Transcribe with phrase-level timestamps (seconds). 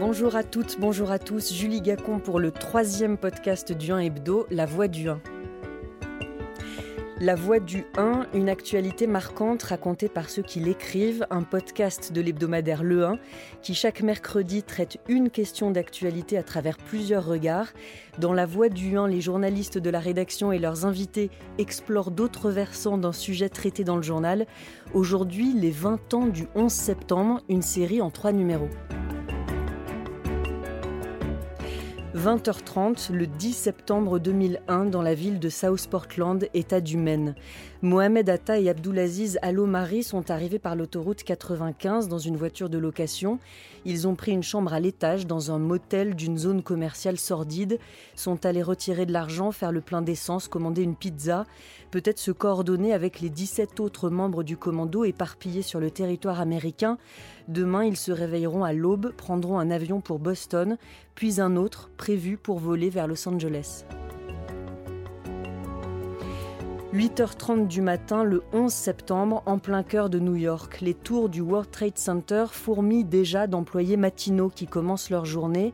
[0.00, 1.52] Bonjour à toutes, bonjour à tous.
[1.52, 5.20] Julie Gacon pour le troisième podcast du 1 Hebdo, La Voix du 1.
[7.20, 12.22] La Voix du 1, une actualité marquante racontée par ceux qui l'écrivent, un podcast de
[12.22, 13.18] l'hebdomadaire Le 1
[13.60, 17.68] qui chaque mercredi traite une question d'actualité à travers plusieurs regards.
[18.18, 21.28] Dans La Voix du 1, les journalistes de la rédaction et leurs invités
[21.58, 24.46] explorent d'autres versants d'un sujet traité dans le journal.
[24.94, 28.70] Aujourd'hui, les 20 ans du 11 septembre, une série en trois numéros.
[32.16, 37.36] 20h30 le 10 septembre 2001 dans la ville de South Portland, État du Maine.
[37.82, 43.38] Mohamed Atta et Abdulaziz Alomari sont arrivés par l'autoroute 95 dans une voiture de location.
[43.86, 47.78] Ils ont pris une chambre à l'étage dans un motel d'une zone commerciale sordide,
[48.16, 51.46] sont allés retirer de l'argent, faire le plein d'essence, commander une pizza,
[51.90, 56.98] peut-être se coordonner avec les 17 autres membres du commando éparpillés sur le territoire américain.
[57.48, 60.76] Demain, ils se réveilleront à l'aube, prendront un avion pour Boston,
[61.14, 63.86] puis un autre prévu pour voler vers Los Angeles.
[66.92, 71.40] 8h30 du matin, le 11 septembre, en plein cœur de New York, les tours du
[71.40, 75.72] World Trade Center fourmillent déjà d'employés matinaux qui commencent leur journée.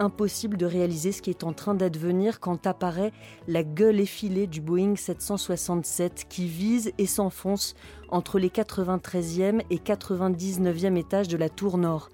[0.00, 3.12] Impossible de réaliser ce qui est en train d'advenir quand apparaît
[3.46, 7.74] la gueule effilée du Boeing 767 qui vise et s'enfonce
[8.08, 12.08] entre les 93e et 99e étages de la tour nord.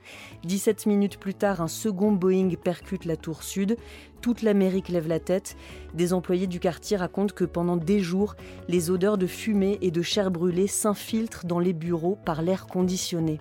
[0.45, 3.77] 17 minutes plus tard, un second Boeing percute la tour sud.
[4.21, 5.57] Toute l'Amérique lève la tête.
[5.95, 8.35] Des employés du quartier racontent que pendant des jours,
[8.69, 13.41] les odeurs de fumée et de chair brûlée s'infiltrent dans les bureaux par l'air conditionné.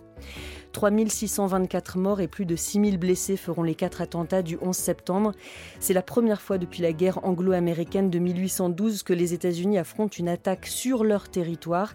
[0.72, 5.34] 3624 morts et plus de 6000 blessés feront les quatre attentats du 11 septembre.
[5.80, 10.30] C'est la première fois depuis la guerre anglo-américaine de 1812 que les États-Unis affrontent une
[10.30, 11.94] attaque sur leur territoire.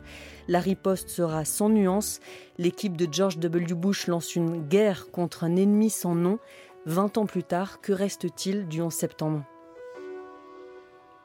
[0.49, 2.21] La riposte sera sans nuance.
[2.59, 3.75] L'équipe de George W.
[3.75, 6.39] Bush lance une guerre contre un ennemi sans nom.
[6.87, 9.45] 20 ans plus tard, que reste-t-il du 11 septembre?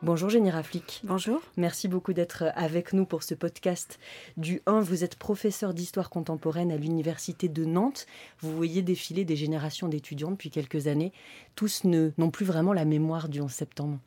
[0.02, 1.02] Bonjour Jenny Raflik.
[1.04, 1.42] Bonjour.
[1.58, 3.99] Merci beaucoup d'être avec nous pour ce podcast
[4.37, 4.80] du 1.
[4.80, 8.05] Vous êtes professeur d'histoire contemporaine à l'Université de Nantes.
[8.39, 11.11] Vous voyez défiler des générations d'étudiants depuis quelques années.
[11.55, 13.99] Tous n'ont plus vraiment la mémoire du 11 septembre.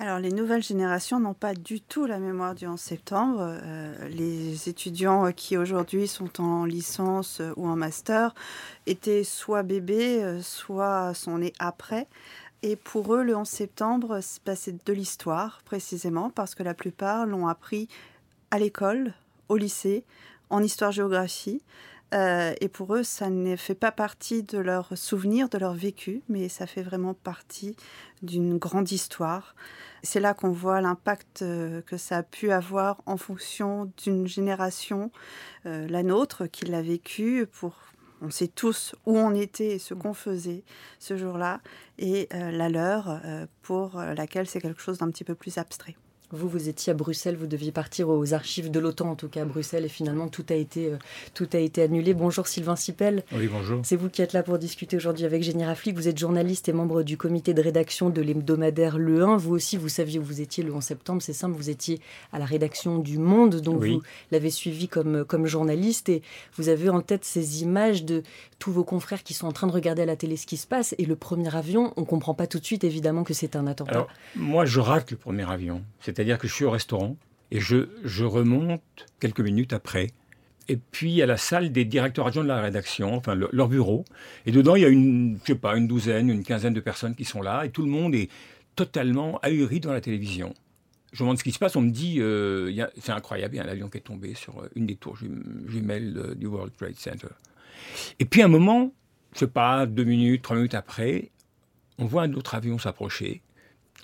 [0.00, 3.38] Alors, les nouvelles générations n'ont pas du tout la mémoire du 11 septembre.
[3.40, 8.32] Euh, les étudiants qui aujourd'hui sont en licence ou en master
[8.86, 12.06] étaient soit bébés, euh, soit sont nés après.
[12.62, 17.46] Et pour eux, le 11 septembre, c'est de l'histoire, précisément, parce que la plupart l'ont
[17.46, 17.88] appris
[18.50, 19.14] à l'école,
[19.48, 20.04] au lycée,
[20.50, 21.62] en histoire-géographie.
[22.14, 26.22] Euh, et pour eux, ça ne fait pas partie de leur souvenir, de leur vécu,
[26.28, 27.76] mais ça fait vraiment partie
[28.22, 29.54] d'une grande histoire.
[30.02, 35.10] C'est là qu'on voit l'impact euh, que ça a pu avoir en fonction d'une génération,
[35.66, 37.74] euh, la nôtre, qui l'a vécu pour
[38.22, 40.64] on sait tous où on était et ce qu'on faisait
[40.98, 41.60] ce jour-là,
[41.98, 45.96] et euh, la leur, euh, pour laquelle c'est quelque chose d'un petit peu plus abstrait.
[46.30, 49.42] Vous, vous étiez à Bruxelles, vous deviez partir aux archives de l'OTAN, en tout cas
[49.42, 50.98] à Bruxelles, et finalement tout a été, euh,
[51.32, 52.12] tout a été annulé.
[52.12, 53.22] Bonjour Sylvain Sipel.
[53.32, 53.80] Oui, bonjour.
[53.82, 55.96] C'est vous qui êtes là pour discuter aujourd'hui avec Génie Raflik.
[55.96, 59.38] Vous êtes journaliste et membre du comité de rédaction de l'hebdomadaire Le 1.
[59.38, 61.98] Vous aussi, vous saviez où vous étiez le 11 septembre, c'est simple, vous étiez
[62.34, 66.20] à la rédaction du Monde, donc vous l'avez suivi comme, comme journaliste, et
[66.56, 68.22] vous avez en tête ces images de
[68.58, 70.66] tous vos confrères qui sont en train de regarder à la télé ce qui se
[70.66, 73.56] passe, et le premier avion, on ne comprend pas tout de suite évidemment que c'est
[73.56, 73.92] un attentat.
[73.92, 75.82] Alors, moi, je rate le premier avion.
[76.18, 77.16] C'est-à-dire que je suis au restaurant
[77.52, 80.08] et je, je remonte quelques minutes après.
[80.66, 84.04] Et puis à la salle des directeurs adjoints de la rédaction, enfin leur bureau.
[84.44, 87.14] Et dedans, il y a une, je sais pas, une douzaine, une quinzaine de personnes
[87.14, 87.64] qui sont là.
[87.66, 88.28] Et tout le monde est
[88.74, 90.54] totalement ahuri dans la télévision.
[91.12, 91.76] Je me demande ce qui se passe.
[91.76, 94.58] On me dit, euh, c'est incroyable, il y a un avion qui est tombé sur
[94.58, 95.16] euh, une des tours
[95.68, 97.28] jumelles du World Trade Center.
[98.18, 98.92] Et puis à un moment,
[99.34, 101.30] je sais pas, deux minutes, trois minutes après,
[101.96, 103.40] on voit un autre avion s'approcher.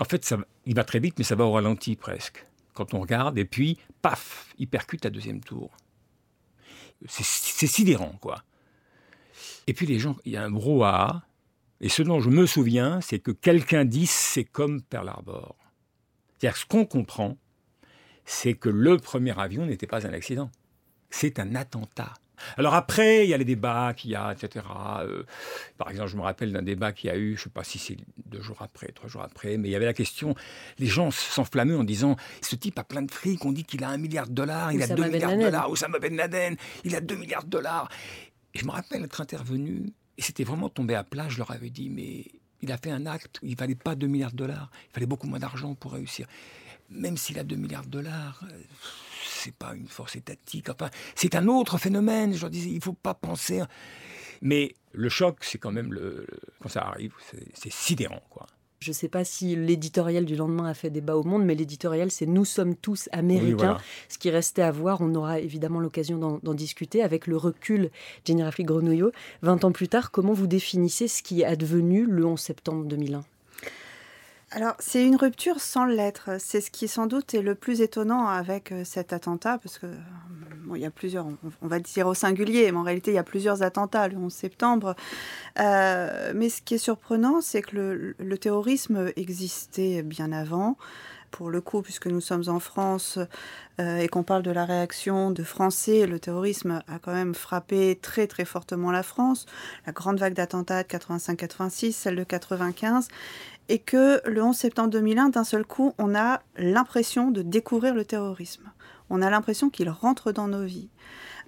[0.00, 2.46] En fait, ça, il va très vite, mais ça va au ralenti presque.
[2.72, 5.70] Quand on regarde, et puis, paf, il percute la deuxième tour.
[7.06, 8.42] C'est sidérant, quoi.
[9.66, 11.22] Et puis les gens, il y a un brouhaha.
[11.80, 15.56] Et ce dont je me souviens, c'est que quelqu'un dit c'est comme Pearl Harbor.
[16.38, 17.36] C'est-à-dire ce qu'on comprend,
[18.24, 20.50] c'est que le premier avion n'était pas un accident.
[21.10, 22.14] C'est un attentat.
[22.56, 24.64] Alors après, il y a les débats qu'il y a, etc.
[25.00, 25.22] Euh,
[25.78, 27.64] par exemple, je me rappelle d'un débat qu'il y a eu, je ne sais pas
[27.64, 27.96] si c'est
[28.26, 30.34] deux jours après, trois jours après, mais il y avait la question,
[30.78, 33.88] les gens s'enflammaient en disant, ce type a plein de fric, on dit qu'il a
[33.88, 37.00] un milliard de dollars, il a deux milliards de dollars, Oussama Ben Laden, il a
[37.00, 37.88] deux milliards de dollars.
[38.54, 41.70] Et je me rappelle être intervenu, et c'était vraiment tombé à plat, je leur avais
[41.70, 42.26] dit, mais
[42.60, 45.06] il a fait un acte, il ne fallait pas deux milliards de dollars, il fallait
[45.06, 46.26] beaucoup moins d'argent pour réussir.
[46.90, 48.44] Même s'il a deux milliards de dollars...
[49.24, 50.68] C'est pas une force étatique.
[50.68, 52.34] Enfin, c'est un autre phénomène.
[52.34, 53.62] Je leur disais, il faut pas penser.
[54.42, 56.26] Mais le choc, c'est quand même le,
[56.60, 57.12] quand ça arrive,
[57.54, 58.46] c'est sidérant, quoi.
[58.84, 62.10] Je ne sais pas si l'éditorial du lendemain a fait débat au monde, mais l'éditorial,
[62.10, 63.78] c'est Nous sommes tous américains.
[64.10, 67.90] Ce qui restait à voir, on aura évidemment l'occasion d'en discuter avec le recul
[68.26, 69.10] Jenny Rafik Grenouillot.
[69.40, 73.24] 20 ans plus tard, comment vous définissez ce qui est advenu le 11 septembre 2001
[74.54, 76.36] alors, c'est une rupture sans lettres.
[76.38, 79.86] C'est ce qui, sans doute, est le plus étonnant avec euh, cet attentat, parce que,
[80.64, 81.26] bon, il y a plusieurs,
[81.60, 84.32] on, va dire au singulier, mais en réalité, il y a plusieurs attentats le 11
[84.32, 84.94] septembre.
[85.58, 90.76] Euh, mais ce qui est surprenant, c'est que le, terrorisme existait bien avant
[91.34, 93.18] pour le coup, puisque nous sommes en France
[93.80, 97.98] euh, et qu'on parle de la réaction de Français, le terrorisme a quand même frappé
[98.00, 99.44] très très fortement la France.
[99.84, 103.08] La grande vague d'attentats de 85-86, celle de 95
[103.68, 108.04] et que le 11 septembre 2001, d'un seul coup, on a l'impression de découvrir le
[108.04, 108.70] terrorisme.
[109.10, 110.88] On a l'impression qu'il rentre dans nos vies.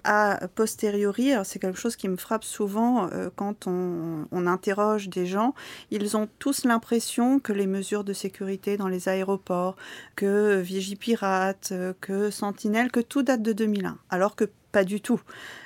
[0.09, 5.53] A posteriori, c'est quelque chose qui me frappe souvent euh, quand on, interroge des gens,
[5.91, 9.75] ils ont tous l'impression que les mesures de sécurité dans les aéroports,
[10.15, 15.19] que Vigipirate, que Sentinelle, que tout date de 2001, alors que pas du tout.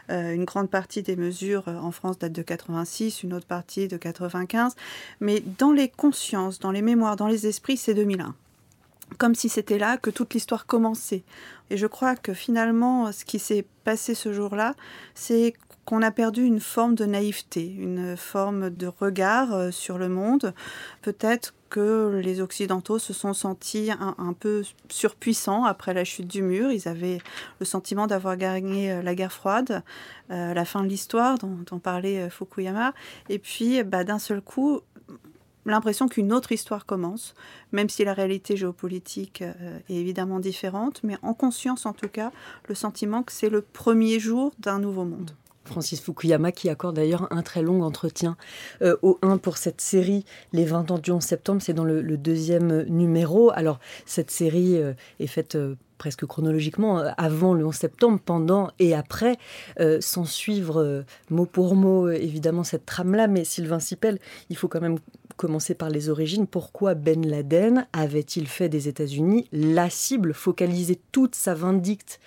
[0.09, 3.88] Euh, une grande partie des mesures euh, en France date de 86, une autre partie
[3.88, 4.75] de 95,
[5.19, 8.35] mais dans les consciences, dans les mémoires, dans les esprits, c'est 2001
[9.17, 11.23] comme si c'était là que toute l'histoire commençait.
[11.69, 14.75] Et je crois que finalement, ce qui s'est passé ce jour-là,
[15.15, 15.53] c'est
[15.85, 20.53] qu'on a perdu une forme de naïveté, une forme de regard euh, sur le monde.
[21.01, 26.69] Peut-être que les Occidentaux se sont sentis un, peu surpuissants après la chute du mur.
[26.69, 27.19] Ils avaient
[27.59, 29.81] le sentiment d'avoir gagné euh, la guerre froide,
[30.31, 32.93] euh, la fin de l'histoire dont, parlait Fukuyama.
[33.29, 34.81] Et puis, bah, d'un seul coup,
[35.65, 37.35] l'impression qu'une autre histoire commence,
[37.71, 42.31] même si la réalité géopolitique euh, est évidemment différente, mais en conscience en tout cas,
[42.67, 45.31] le sentiment que c'est le premier jour d'un nouveau monde.
[45.63, 48.35] Francis Fukuyama qui accorde d'ailleurs un très long entretien
[48.81, 52.01] euh, au 1 pour cette série Les 20 ans du 11 septembre, c'est dans le,
[52.17, 53.51] deuxième numéro.
[53.51, 55.57] Alors cette série euh, est faite
[55.99, 59.37] presque chronologiquement, avant le 11 septembre, pendant et après,
[59.99, 64.17] sans suivre mot pour mot évidemment cette trame-là, mais Sylvain Sipel,
[64.49, 64.97] il faut quand même
[65.35, 66.47] commencer par les origines.
[66.47, 72.19] Pourquoi Ben Laden avait-il fait des États-Unis la cible, focalisé toute sa vindicte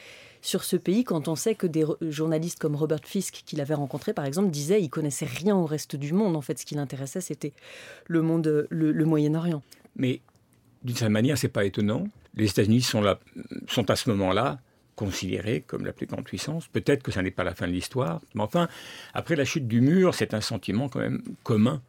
[0.43, 4.13] sur ce pays quand on sait que des journalistes comme Robert Fisk, qu'il avait rencontré
[4.13, 6.37] par exemple, disaient qu'il connaissait rien au reste du monde.
[6.37, 7.55] En fait, ce qui l'intéressait, c'était
[8.07, 9.63] le monde, le, Moyen-Orient.
[9.97, 10.21] Mais
[10.83, 12.07] d'une certaine manière, c'est pas étonnant.
[12.35, 13.03] Les États-Unis sont,
[13.69, 14.59] sont à ce moment-là
[14.97, 16.69] considérés comme la plus grande puissance.
[16.69, 18.69] Peut-être que ça n'est pas la fin de l'histoire, mais enfin,
[19.15, 21.81] après la chute du mur, c'est un sentiment quand même commun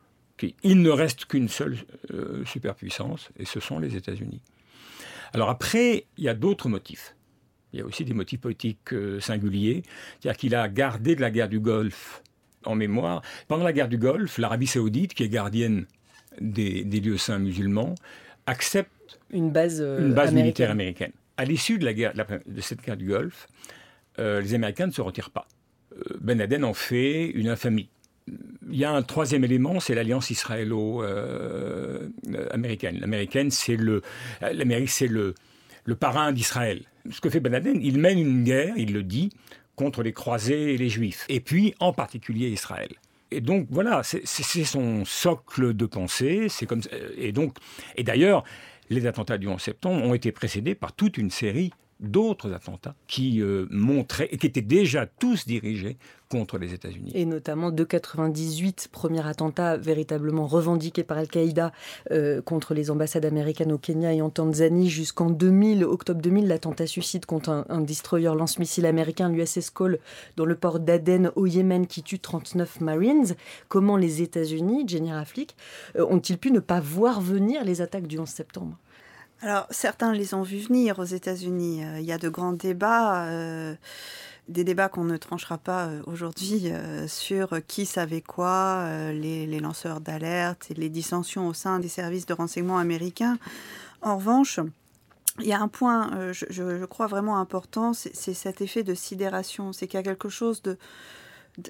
[0.63, 1.77] il ne reste qu'une seule
[2.13, 4.41] euh, superpuissance, et ce sont les États-Unis.
[5.33, 7.15] Alors après, il y a d'autres motifs.
[7.73, 9.83] Il y a aussi des motifs politiques euh, singuliers.
[10.19, 12.21] C'est-à-dire qu'il a gardé de la guerre du Golfe
[12.65, 13.21] en mémoire.
[13.47, 15.85] Pendant la guerre du Golfe, l'Arabie saoudite, qui est gardienne
[16.39, 17.95] des, lieux saints musulmans,
[18.45, 21.11] accepte une base, euh, militaire américaine.
[21.37, 23.47] À l'issue de, la guerre, de cette guerre du Golfe,
[24.17, 25.47] les Américains ne se retirent pas.
[26.21, 27.89] Ben Laden en fait une infamie
[28.69, 32.99] il y a un troisième élément, c'est l'alliance israélo-américaine.
[32.99, 34.01] L'américaine, c'est le,
[34.41, 35.35] l'Amérique, c'est le,
[35.83, 36.83] le parrain d'Israël.
[37.11, 39.29] Ce que fait Ben Laden, il mène une guerre, il le dit,
[39.75, 42.89] contre les croisés et les juifs, et puis en particulier Israël.
[43.31, 46.47] Et donc voilà, c'est son socle de pensée.
[46.47, 46.81] C'est comme
[47.17, 47.57] et donc
[47.97, 48.43] et d'ailleurs,
[48.89, 53.41] les attentats du 11 septembre ont été précédés par toute une série d'autres attentats qui
[53.41, 55.97] euh, montraient et qui étaient déjà tous dirigés
[56.29, 57.11] contre les États-Unis.
[57.13, 61.71] Et notamment de 98, premier attentat véritablement revendiqué par Al-Qaïda
[62.11, 66.87] euh, contre les ambassades américaines au Kenya et en Tanzanie, jusqu'en 2000, octobre 2000, l'attentat
[66.87, 69.99] suicide contre un, destroyer lance-missile américain, l'USS Cole,
[70.35, 73.35] dans le port d'Aden au Yémen, qui tue 39 Marines.
[73.69, 75.55] Comment les États-Unis, Jenny Raflik,
[75.95, 78.77] euh, ont-ils pu ne pas voir venir les attaques du 11 septembre?
[79.41, 81.83] Alors, certains les ont vus venir aux États-Unis.
[81.83, 83.75] Euh, il y a de grands débats, euh,
[84.47, 86.71] des débats qu'on ne tranchera pas euh, aujourd'hui
[87.07, 92.33] sur qui savait quoi, les, lanceurs d'alerte et les dissensions au sein des services de
[92.33, 93.37] renseignement américains.
[94.01, 94.59] En revanche,
[95.39, 99.73] il y a un point, je, crois vraiment important, c'est cet effet de sidération.
[99.73, 100.77] C'est qu'il y a quelque chose de,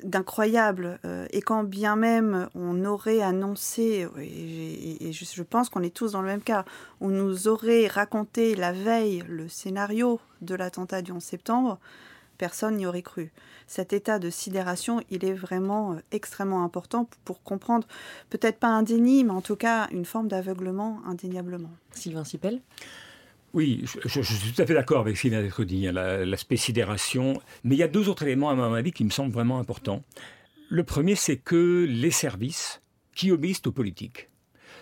[0.04, 1.00] d'incroyable.
[1.06, 6.22] Euh, et quand bien même on aurait annoncé, et, je, pense qu'on est tous dans
[6.22, 6.66] le même cas,
[7.02, 11.80] on nous aurait raconté la veille le scénario de l'attentat du 11 septembre,
[12.38, 13.32] personne n'y aurait cru.
[13.68, 17.88] Cet état de sidération, il est vraiment euh, extrêmement important pour comprendre,
[18.30, 21.72] peut-être pas un déni, mais en tout cas une forme d'aveuglement indéniablement.
[21.92, 22.62] Sylvain Sipel?
[23.56, 26.58] Oui, je, suis tout à fait d'accord avec ce qui vient d'être dit, hein, l'aspect
[26.58, 27.42] sidération.
[27.64, 30.04] Mais il y a deux autres éléments, à mon avis, qui me semblent vraiment importants.
[30.70, 32.82] Le premier, c'est que les services
[33.16, 34.30] qui obéissent aux politiques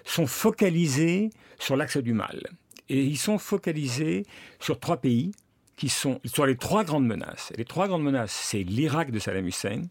[0.04, 2.42] sont focalisés sur l'axe du mal.
[2.90, 4.26] Et ils sont focalisés
[4.60, 5.34] sur trois pays
[5.78, 7.54] qui sont sur les trois grandes menaces.
[7.56, 9.84] les trois grandes menaces, c'est l'Irak de Saddam Hussein,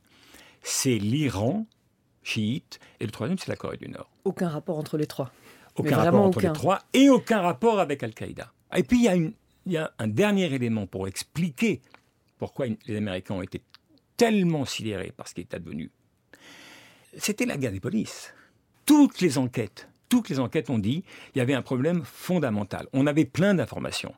[0.63, 1.67] c'est l'Iran
[2.25, 4.11] chiite, et le troisième, c'est la Corée du Nord.
[4.25, 5.33] Aucun rapport entre les trois.
[5.77, 8.53] Aucun rapport entre les trois, et aucun rapport avec Al-Qaïda.
[8.77, 9.33] Et puis, il y, a une,
[9.67, 11.81] il y a un dernier élément pour expliquer
[12.39, 13.63] pourquoi les Américains ont été
[14.17, 15.91] tellement sidérés par ce qui est advenu.
[17.17, 18.35] C'était la guerre des polices.
[18.87, 22.87] Toutes les enquêtes, toutes les enquêtes ont dit qu'il y avait un problème fondamental.
[22.93, 24.15] On avait plein d'informations.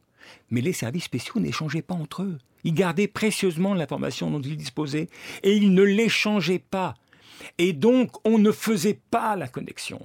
[0.51, 2.39] Mais les services spéciaux n'échangeaient pas entre eux.
[2.65, 5.09] Ils gardaient précieusement l'information dont ils disposaient
[5.43, 6.95] et ils ne l'échangeaient pas.
[7.59, 10.01] Et donc, on ne faisait pas la connexion.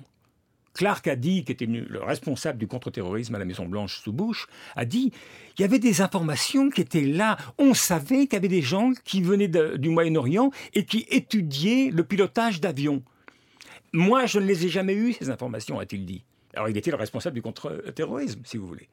[0.80, 4.86] Clark a dit, qui était le responsable du contre-terrorisme à la Maison-Blanche sous Bush, a
[4.86, 5.12] dit
[5.58, 7.36] il y avait des informations qui étaient là.
[7.58, 12.06] On savait qu'il y avait des gens qui venaient du Moyen-Orient et qui étudiaient le
[12.06, 13.04] pilotage d'avions.
[13.92, 16.24] Moi, je ne les ai jamais eues, ces informations, a-t-il dit.
[16.54, 18.88] Alors, il était le responsable du contre-terrorisme, si vous voulez.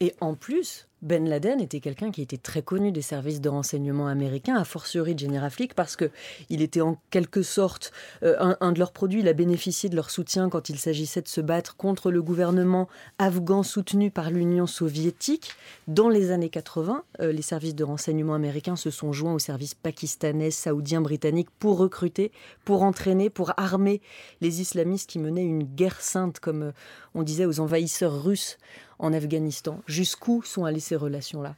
[0.00, 4.08] Et en plus, Ben Laden était quelqu'un qui était très connu des services de renseignement
[4.08, 6.10] américains, a fortiori de General parce que
[6.50, 9.20] il était en quelque sorte euh, un, de leurs produits.
[9.20, 12.88] Il a bénéficié de leur soutien quand il s'agissait de se battre contre le gouvernement
[13.18, 15.52] afghan soutenu par l'Union soviétique.
[15.86, 19.74] Dans les années 80, euh, les services de renseignement américains se sont joints aux services
[19.74, 22.32] pakistanais, saoudiens, britanniques pour recruter,
[22.64, 24.00] pour entraîner, pour armer
[24.40, 26.72] les islamistes qui menaient une guerre sainte, comme euh,
[27.14, 28.58] on disait aux envahisseurs russes
[28.98, 29.80] en Afghanistan.
[29.86, 31.54] Jusqu'où sont allées relations-là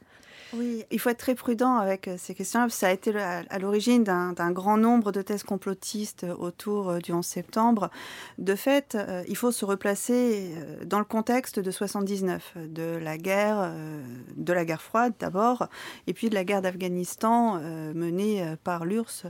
[0.53, 2.67] oui, il faut être très prudent avec euh, ces questions-là.
[2.69, 7.25] Ça a été à l'origine d'un grand nombre de thèses complotistes autour euh, du 11
[7.25, 7.89] septembre.
[8.37, 10.53] De fait, euh, il faut se replacer
[10.85, 13.71] dans le contexte de 79, de la guerre,
[14.35, 15.67] de la guerre froide d'abord,
[16.07, 17.59] et puis de la guerre d'Afghanistan
[17.93, 19.27] menée par l'URSS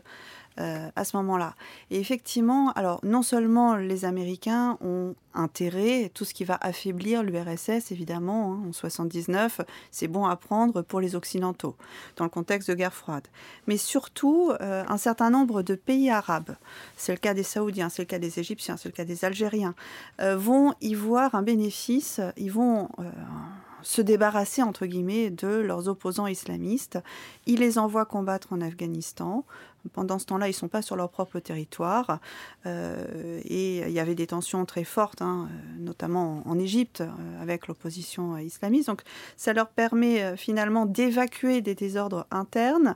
[0.60, 1.55] euh, à ce moment-là.
[1.91, 7.91] Et effectivement, alors non seulement les Américains ont intérêt, tout ce qui va affaiblir l'URSS,
[7.91, 11.77] évidemment, hein, en 79, c'est bon à prendre pour les Occidentaux,
[12.17, 13.27] dans le contexte de guerre froide.
[13.65, 16.55] Mais surtout, euh, un certain nombre de pays arabes,
[16.98, 19.74] c'est le cas des Saoudiens, c'est le cas des Égyptiens, c'est le cas des Algériens,
[20.20, 22.89] euh, vont y voir un bénéfice, ils vont
[23.84, 27.00] se débarrasser, entre guillemets, de leurs opposants islamistes.
[27.46, 29.46] Ils les envoient combattre en Afghanistan.
[29.94, 32.20] Pendant ce temps-là, ils ne sont pas sur leur propre territoire.
[32.66, 37.42] Euh, et il y avait des tensions très fortes, hein, euh, notamment en Égypte, euh,
[37.42, 38.88] avec l'opposition islamiste.
[38.88, 39.02] Donc
[39.38, 42.96] ça leur permet finalement d'évacuer des désordres internes.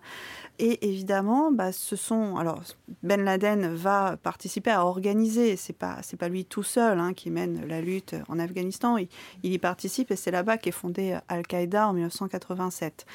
[0.60, 2.38] Et évidemment, bah, ce sont.
[2.38, 2.62] Alors,
[3.04, 5.58] Ben Laden va participer à organiser.
[5.58, 8.98] C'est pas, c'est pas lui tout seul hein, qui mène la lutte en Afghanistan.
[8.98, 9.08] Il,
[9.44, 13.06] y participe et c'est là-bas qu'est fondé Al-Qaïda en 1987.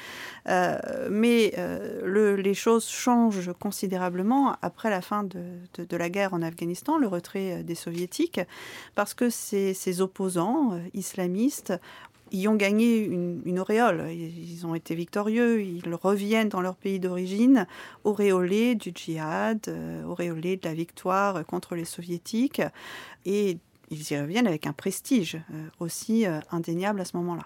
[1.09, 1.53] mais
[2.03, 7.59] le, les choses changent considérablement après la fin de, la guerre en Afghanistan, le retrait
[7.59, 8.41] euh, des soviétiques,
[8.95, 11.73] parce que ces, opposants euh, islamistes
[12.31, 14.09] y ont gagné une, auréole.
[14.11, 17.67] Ils ont été victorieux, ils reviennent dans leur pays d'origine,
[18.03, 22.61] auréolés du djihad, euh, auréolés de la victoire contre les soviétiques,
[23.25, 23.57] et
[23.89, 25.37] ils y reviennent avec un prestige
[25.79, 27.43] aussi indéniable à ce moment-là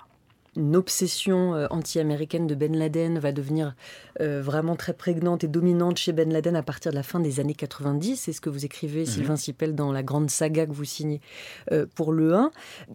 [0.55, 3.75] une obsession euh, anti-américaine de Ben Laden va devenir
[4.21, 7.39] euh, vraiment très prégnante et dominante chez Ben Laden à partir de la fin des
[7.39, 8.15] années 90.
[8.15, 9.05] C'est ce que vous écrivez, mhm.
[9.05, 11.21] Sylvain Sipel, dans la grande saga que vous signez
[11.71, 12.51] euh, pour le 1.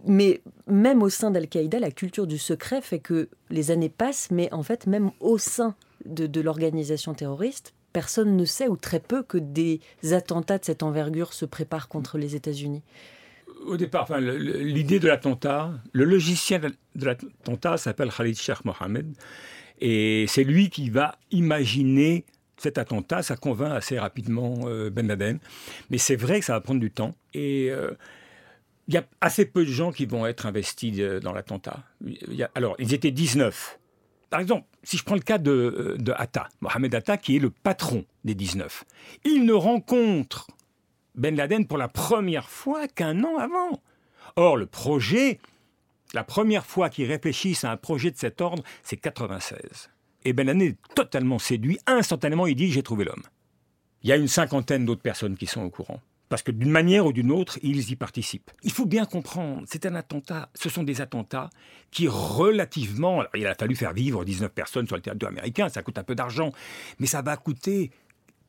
[0.06, 4.52] Mais même au sein d'Al-Qaïda, la culture du secret fait que les années passent, mais
[4.52, 5.74] en fait, même au sein
[6.06, 9.80] de, de l'organisation terroriste, personne ne sait, ou très peu, que des
[10.12, 12.82] attentats de cette envergure se préparent contre les États-Unis
[13.66, 19.14] au départ, enfin, l'idée de l'attentat, le logiciel de l'attentat s'appelle Khalid Sheikh Mohammed.
[19.80, 22.24] Et c'est lui qui va imaginer
[22.56, 23.22] cet attentat.
[23.22, 25.38] Ça convainc assez rapidement euh, Ben Laden.
[25.90, 27.14] Mais c'est vrai que ça va prendre du temps.
[27.34, 27.92] Et euh,
[28.88, 31.82] il y a assez peu de gens qui vont être investis euh, dans l'attentat.
[32.54, 33.78] Alors, ils étaient 19.
[34.28, 37.50] Par exemple, si je prends le cas de, de Atta, Mohamed Atta, qui est le
[37.50, 38.84] patron des 19,
[39.24, 40.46] il ne rencontre
[41.20, 43.82] ben Laden pour la première fois qu'un an avant.
[44.36, 45.38] Or, le projet,
[46.14, 49.90] la première fois qu'ils réfléchissent à un projet de cet ordre, c'est 96.
[50.24, 51.78] Et Ben Laden est totalement séduit.
[51.86, 53.22] Instantanément, il dit J'ai trouvé l'homme.
[54.02, 56.00] Il y a une cinquantaine d'autres personnes qui sont au courant.
[56.30, 58.50] Parce que d'une manière ou d'une autre, ils y participent.
[58.62, 60.48] Il faut bien comprendre, c'est un attentat.
[60.54, 61.50] Ce sont des attentats
[61.90, 63.24] qui relativement...
[63.34, 66.14] il a fallu faire vivre 19 personnes sur le théâtre américain, ça coûte un peu
[66.14, 66.52] d'argent.
[67.00, 67.90] Mais ça va coûter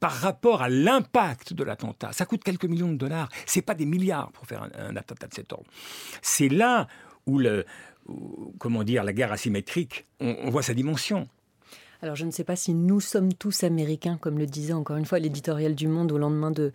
[0.02, 2.12] par rapport à l'impact de l'attentat.
[2.12, 3.30] Ça coûte quelques millions de dollars.
[3.46, 5.70] C'est pas des milliards pour faire un, attentat de cet ordre.
[6.24, 6.88] C'est là
[7.28, 7.38] où
[9.04, 11.30] la guerre asymétrique, on, voit sa dimension.
[12.04, 15.06] Alors je ne sais pas si nous sommes tous américains, comme le disait encore une
[15.06, 16.72] fois l'éditorial du Monde au lendemain de,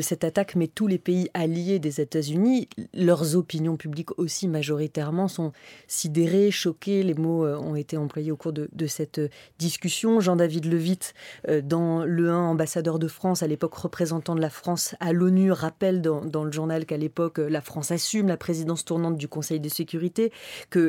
[0.00, 5.52] cette attaque, mais tous les pays alliés des États-Unis, leurs opinions publiques aussi majoritairement sont
[5.86, 7.04] sidérées, choquées.
[7.04, 9.20] Les mots euh, ont été employés au cours de, cette
[9.60, 10.18] discussion.
[10.18, 11.14] Jean-David Levitt,
[11.48, 15.52] euh, dans Le 1, ambassadeur de France, à l'époque représentant de la France à l'ONU,
[15.52, 19.68] rappelle dans, le journal qu'à l'époque la France assume la présidence tournante du Conseil de
[19.68, 20.32] sécurité,
[20.70, 20.82] qu'elle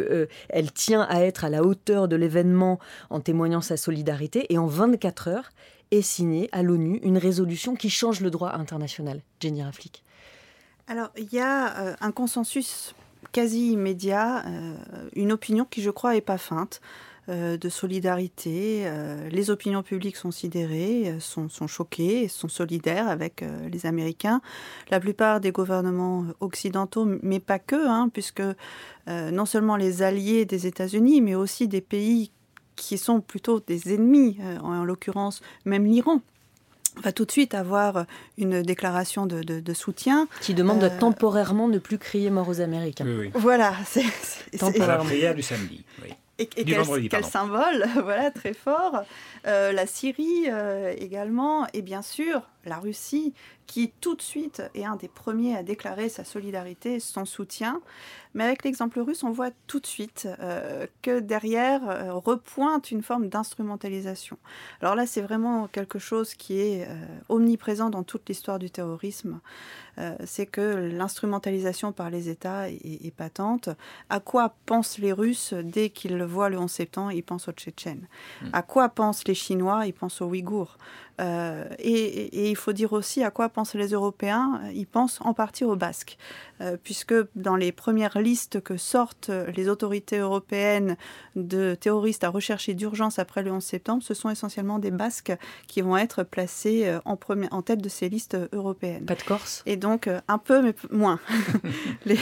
[0.55, 2.79] euh, tient à être à la hauteur de l'événement
[3.11, 4.51] en témoignant sa solidarité.
[4.53, 5.51] Et en 24 heures
[5.91, 9.21] est signée à l'ONU une résolution qui change le droit international.
[9.39, 10.03] Jenny Raflik.
[10.87, 12.93] Alors, il y a euh, un consensus
[13.31, 14.75] quasi immédiat, euh,
[15.15, 16.81] une opinion qui, je crois, n'est pas feinte.
[17.27, 18.87] Euh, de solidarité.
[19.31, 24.41] les opinions publiques sont sidérées, sont, sont, choquées, sont solidaires avec les Américains.
[24.91, 28.43] La plupart des gouvernements occidentaux, mais pas que, hein, puisque
[29.07, 32.31] non seulement les alliés des États-Unis, mais aussi des pays
[32.75, 36.21] qui sont plutôt des ennemis, euh, en, l'occurrence même l'Iran,
[37.03, 38.05] va tout de suite avoir
[38.37, 40.27] une déclaration de, soutien.
[40.41, 43.05] Qui demande de euh, temporairement ne plus crier mort aux Américains.
[43.33, 44.05] Voilà, c'est
[44.77, 45.83] la prière du samedi.
[46.37, 49.03] Et, quel, symbole, voilà, très fort.
[49.47, 50.47] Euh, la Syrie
[50.97, 53.33] également, et bien sûr la Russie,
[53.67, 57.81] qui tout de suite est un des premiers à déclarer sa solidarité, son soutien.
[58.33, 63.01] Mais avec l'exemple russe, on voit tout de suite euh, que derrière euh, repointe une
[63.01, 64.37] forme d'instrumentalisation.
[64.81, 69.39] Alors là, c'est vraiment quelque chose qui est euh, omniprésent dans toute l'histoire du terrorisme.
[70.25, 73.69] c'est que l'instrumentalisation par les États est, patente.
[74.09, 77.13] À quoi pensent les Russes dès qu'ils voient le 11 septembre?
[77.13, 78.07] Ils pensent aux Tchétchènes.
[78.41, 78.49] Hmm.
[78.51, 79.87] À quoi pensent les Chinois?
[79.87, 80.77] Ils pensent aux Ouïghours.
[81.21, 84.61] Euh, et, il faut dire aussi à quoi pensent les Européens.
[84.73, 86.17] Ils pensent en partie aux Basques,
[86.61, 90.97] euh, puisque dans les premières listes que sortent les autorités européennes
[91.35, 95.33] de terroristes à rechercher d'urgence après le 11 septembre, ce sont essentiellement des Basques
[95.67, 97.17] qui vont être placés euh, en,
[97.51, 99.05] en tête de ces listes européennes.
[99.05, 99.63] Pas de Corse?
[99.65, 101.19] Et donc, un peu, mais moins.
[102.05, 102.19] les,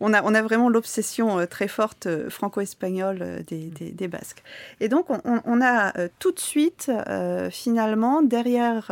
[0.00, 4.42] on a, vraiment l'obsession euh, très forte euh, franco-espagnole euh, des, Basques.
[4.80, 6.90] Et donc, on, a tout de suite,
[7.50, 8.90] finalement, derrière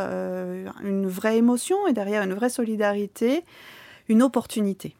[0.83, 3.43] une vraie émotion et derrière une vraie solidarité,
[4.09, 4.95] une opportunité.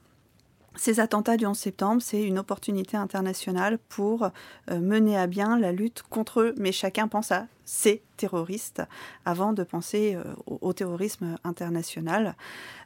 [0.76, 4.30] Ces attentats du 11 septembre, c'est une opportunité internationale pour
[4.72, 6.56] mener à bien la lutte contre eux.
[6.58, 8.82] Mais chacun pense à ces terroristes
[9.26, 12.36] avant de penser au terrorisme international.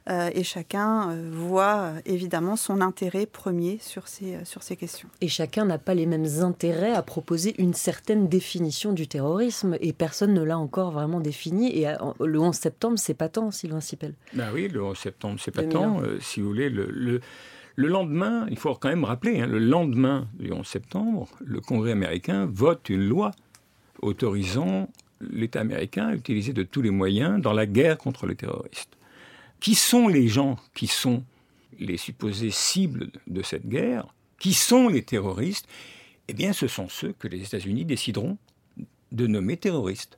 [0.09, 5.09] Euh, et chacun euh, voit euh, évidemment son intérêt premier sur ces, sur ces questions.
[5.19, 9.91] Et chacun n'a pas les mêmes intérêts à proposer une certaine définition du terrorisme et
[9.91, 11.77] personne ne l'a encore vraiment défini.
[11.77, 14.13] Et le 11 septembre, c'est pas tant, Sylvain Sipel.
[14.33, 16.01] Ben oui, le 11 septembre, c'est pas tant.
[16.21, 17.19] si vous voulez, le, le,
[17.77, 21.91] le, lendemain, il faut quand même rappeler, hein, le lendemain du 11 septembre, le Congrès
[21.91, 23.31] américain vote une loi
[24.01, 24.89] autorisant
[25.21, 28.97] l'État américain à utiliser de tous les moyens dans la guerre contre les terroristes.
[29.59, 31.23] Qui sont les gens qui sont
[31.79, 34.13] les supposées cibles de cette guerre?
[34.39, 35.67] Qui sont les terroristes?
[36.27, 38.37] Eh bien, ce sont ceux que les États-Unis décideront
[39.11, 40.17] de nommer terroristes.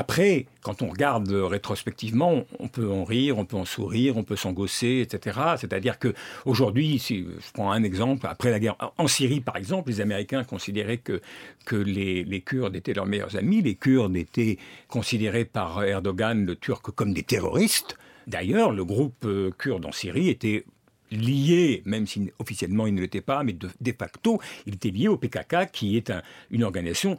[0.00, 4.36] Après, quand on regarde rétrospectivement, on peut en rire, on peut en sourire, on peut
[4.36, 5.40] s'engosser, etc.
[5.58, 9.90] C'est-à-dire que aujourd'hui, si je prends un exemple, après la guerre en Syrie, par exemple,
[9.90, 11.20] les Américains considéraient que,
[11.64, 16.92] que les, Kurdes étaient leurs meilleurs amis, les Kurdes étaient considérés par Erdogan, le Turc,
[16.92, 17.98] comme des terroristes.
[18.28, 20.64] D'ailleurs, le groupe euh, kurde en Syrie était
[21.10, 25.16] lié, même si officiellement il ne l'était pas, mais de, facto, il était lié au
[25.16, 26.12] PKK, qui est
[26.52, 27.18] une organisation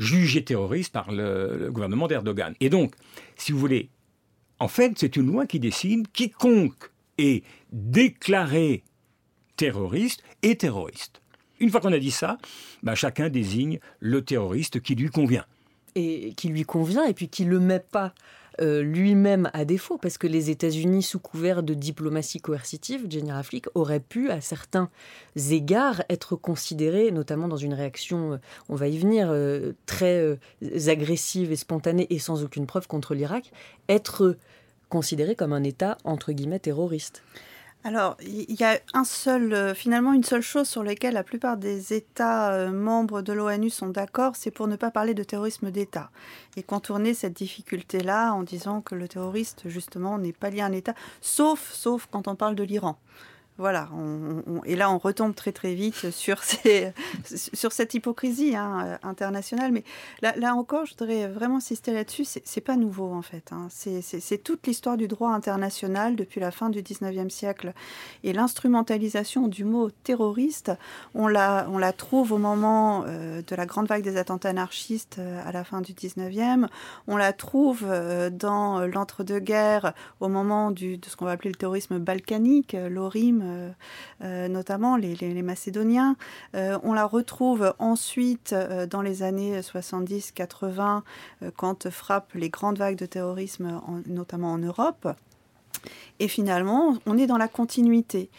[0.00, 2.54] jugée terroriste par le, gouvernement d'Erdogan.
[2.58, 2.94] Et donc,
[3.36, 3.90] si vous voulez,
[4.58, 8.82] en fait, c'est une loi qui décide quiconque est déclaré
[9.56, 11.20] terroriste est terroriste.
[11.60, 12.38] Une fois qu'on a dit ça,
[12.82, 15.44] bah, chacun désigne le terroriste qui lui convient.
[15.94, 18.14] Et qui lui convient, et puis qui ne le met pas
[18.60, 23.66] euh, lui-même à défaut, parce que les États-Unis, sous couvert de diplomatie coercitive, Jenny Raflik,
[23.74, 24.90] auraient pu, à certains
[25.50, 28.36] égards, être considérés, notamment dans une réaction, euh,
[28.68, 30.38] on va y venir, euh, très
[30.88, 33.52] agressive et spontanée et sans aucune preuve contre l'Irak,
[33.88, 34.36] être
[34.88, 37.22] considérés comme un État, entre guillemets, terroriste.
[37.82, 41.56] Alors, il y a un seul, euh, finalement une seule chose sur laquelle la plupart
[41.56, 45.70] des États euh, membres de l'ONU sont d'accord, c'est pour ne pas parler de terrorisme
[45.70, 46.10] d'État
[46.56, 50.72] et contourner cette difficulté-là en disant que le terroriste, justement, n'est pas lié à un
[50.72, 52.98] État, sauf, sauf quand on parle de l'Iran.
[53.58, 53.88] Voilà,
[54.64, 56.92] et là on retombe très très vite sur, ces,
[57.24, 59.72] sur cette hypocrisie hein, internationale.
[59.72, 59.84] Mais
[60.22, 63.52] là, encore, je voudrais vraiment insister là-dessus, c'est pas nouveau en fait.
[63.52, 63.68] Hein.
[63.70, 67.74] C'est toute l'histoire du droit international depuis la fin du 19e siècle.
[68.24, 70.72] Et l'instrumentalisation du mot terroriste,
[71.14, 75.16] on la, on la trouve au moment euh, de la grande vague des attentats anarchistes
[75.18, 76.66] euh, à la fin du 19e.
[77.06, 81.98] On la trouve euh, dans l'entre-deux-guerres au moment de ce qu'on va appeler le terrorisme
[81.98, 83.70] balkanique, l'ORIM euh,
[84.22, 86.16] euh, notamment les, Macédoniens.
[86.54, 88.54] Euh, on la retrouve ensuite
[88.90, 91.02] dans les années 70-80
[91.56, 95.08] quand frappent les grandes vagues de terrorisme, notamment en Europe.
[96.18, 98.30] Et finalement, on est dans la continuité.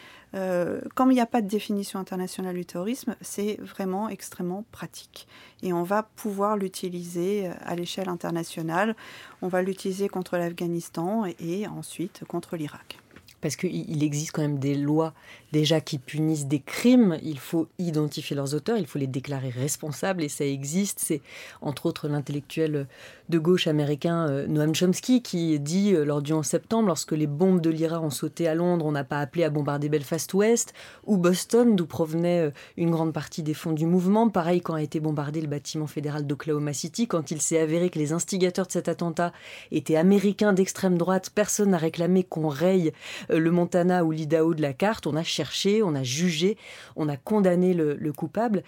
[0.96, 5.28] comme il n'y a pas de définition internationale du terrorisme, c'est vraiment extrêmement pratique.
[5.64, 8.96] Et on va pouvoir l'utiliser à l'échelle internationale.
[9.42, 13.02] On va l'utiliser contre l'Afghanistan et ensuite contre l'Irak
[13.42, 15.14] parce qu'il existe quand même des lois
[15.52, 17.18] déjà qui punissent des crimes.
[17.24, 21.00] Il faut identifier leurs auteurs, il faut les déclarer responsables, et ça existe.
[21.00, 21.22] C'est
[21.62, 22.88] entre autres l'intellectuel
[23.30, 27.28] de gauche américain euh, Noam Chomsky qui dit euh, lors du 11 septembre, lorsque les
[27.28, 30.74] bombes de l'IRA ont sauté à Londres, on n'a pas appelé à bombarder Belfast Ouest
[31.06, 34.30] ou Boston, d'où provenait euh, une grande partie des fonds du mouvement.
[34.30, 38.00] Pareil quand a été bombardé le bâtiment fédéral d'Oklahoma City, quand il s'est avéré que
[38.00, 39.32] les instigateurs de cet attentat
[39.72, 42.92] étaient américains d'extrême droite, personne n'a réclamé qu'on raye
[43.30, 45.08] le Montana ou l'Idaho de la carte.
[45.08, 45.41] On a cherché,
[45.84, 46.58] on a jugé,
[46.96, 48.64] on a condamné le, coupable.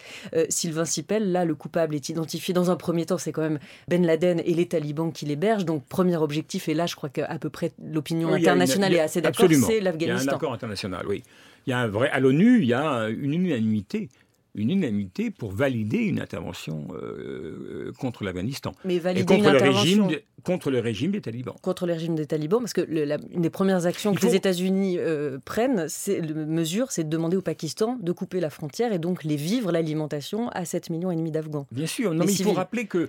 [0.50, 4.06] Sylvain Sipel, là, le coupable est identifié dans un premier temps, c'est quand même Ben
[4.06, 5.66] Laden et les talibans qui l'hébergent.
[5.66, 9.48] Donc, premier objectif, et là, je crois qu'à peu près l'opinion internationale est assez d'accord,
[9.50, 10.22] c'est l'Afghanistan.
[10.22, 11.24] Il y a un accord international, oui.
[11.66, 14.10] Il y a un vrai, à l'ONU, il y a une unanimité
[14.56, 18.74] une unanimité pour valider une intervention euh, contre l'Afghanistan.
[18.86, 20.10] Mais valider contre une le régime
[20.44, 21.56] contre le régime des talibans.
[21.62, 25.40] Contre le régime des talibans, parce que une des premières actions que les États-Unis euh,
[25.46, 29.38] prennent, c'est mesure, c'est de demander au Pakistan de couper la frontière et donc les
[29.38, 31.66] vivres, l'alimentation à 7 millions et demi d'Afghans.
[31.72, 33.08] Bien sûr, non, mais il faut rappeler que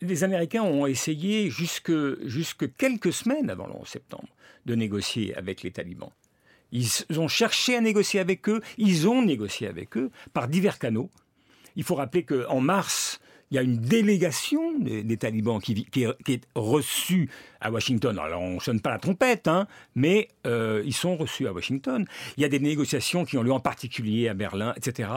[0.00, 1.92] les Américains ont essayé jusque,
[2.26, 4.28] jusque quelques semaines avant le 11 septembre
[4.66, 6.10] de négocier avec les talibans.
[6.72, 11.10] Ils ont cherché à négocier avec eux, ils ont négocié avec eux par divers canaux.
[11.76, 13.20] Il faut rappeler qu'en mars
[13.52, 17.28] il y a une délégation des, talibans qui, est, reçue
[17.60, 18.18] à Washington.
[18.18, 22.06] Alors, on ne sonne pas la trompette, hein, mais euh, ils sont reçus à Washington.
[22.38, 25.10] Il y a des négociations qui ont lieu en particulier à Berlin, etc.,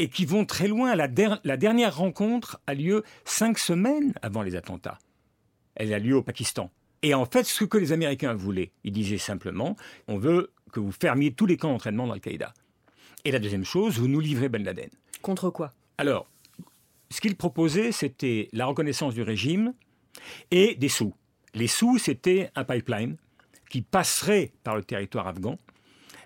[0.00, 0.96] et qui vont très loin.
[0.96, 1.06] La,
[1.44, 4.98] la dernière rencontre a lieu cinq semaines avant les attentats.
[5.76, 6.72] Elle a lieu au Pakistan.
[7.02, 9.76] Et en fait, ce que les Américains voulaient, ils disaient simplement,
[10.08, 12.52] on veut que vous fermiez tous les camps d'entraînement d'Al-Qaïda.
[13.24, 14.90] Et la deuxième chose, vous nous livrez Ben Laden.
[15.22, 15.72] Contre quoi?
[15.96, 16.28] Alors,
[17.10, 19.72] ce qu'il proposait, c'était la reconnaissance du régime
[20.50, 21.14] et des sous.
[21.54, 23.16] Les sous, c'était un pipeline
[23.70, 25.58] qui passerait par le territoire afghan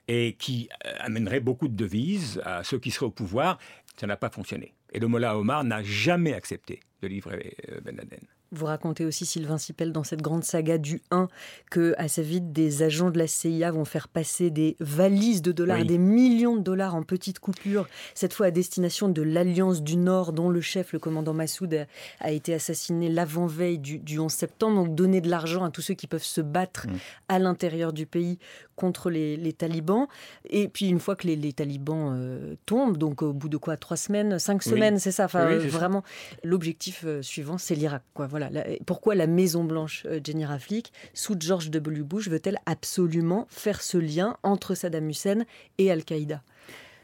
[0.09, 3.59] et qui euh, amènerait beaucoup de devises à ceux qui seraient au pouvoir.
[3.97, 4.75] Ça n'a pas fonctionné.
[4.93, 8.27] Et le Mollah Omar n'a jamais accepté de livrer euh, Ben Laden.
[8.53, 11.29] Vous racontez aussi, Sylvain Sipel, dans cette grande saga du 1,
[11.71, 15.85] que assez vite, des agents de la CIA vont faire passer des valises de dollars,
[15.85, 20.33] des millions de dollars en petites coupures, cette fois à destination de l'Alliance du Nord,
[20.33, 21.87] dont le chef, le commandant Massoud,
[22.19, 24.85] a, été assassiné l'avant-veille du, 11 septembre.
[24.85, 26.93] Donc donner de l'argent à tous ceux qui peuvent se battre mm.
[27.29, 28.41] à l'intérieur du pays
[28.75, 30.09] contre les, talibans.
[30.49, 33.97] Et puis une fois que les, talibans euh, tombent, donc au bout de quoi Trois
[33.97, 36.03] semaines Cinq semaines, c'est ça Enfin, vraiment,
[36.43, 38.03] l'objectif euh, suivant, c'est l'Irak.
[38.15, 38.27] Quoi.
[38.27, 38.40] Voilà
[38.87, 42.03] pourquoi la Maison Blanche, euh, Jenny Raflik, sous George W.
[42.03, 45.45] Bush, veut-elle absolument faire ce lien entre Saddam Hussein
[45.79, 46.43] et Al-Qaïda?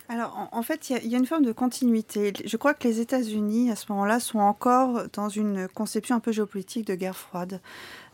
[0.08, 2.32] Alors, en, fait, il y, a une forme de continuité.
[2.44, 6.30] Je crois que les États-Unis, à ce moment-là, sont encore dans une conception un peu
[6.30, 7.60] géopolitique de guerre froide.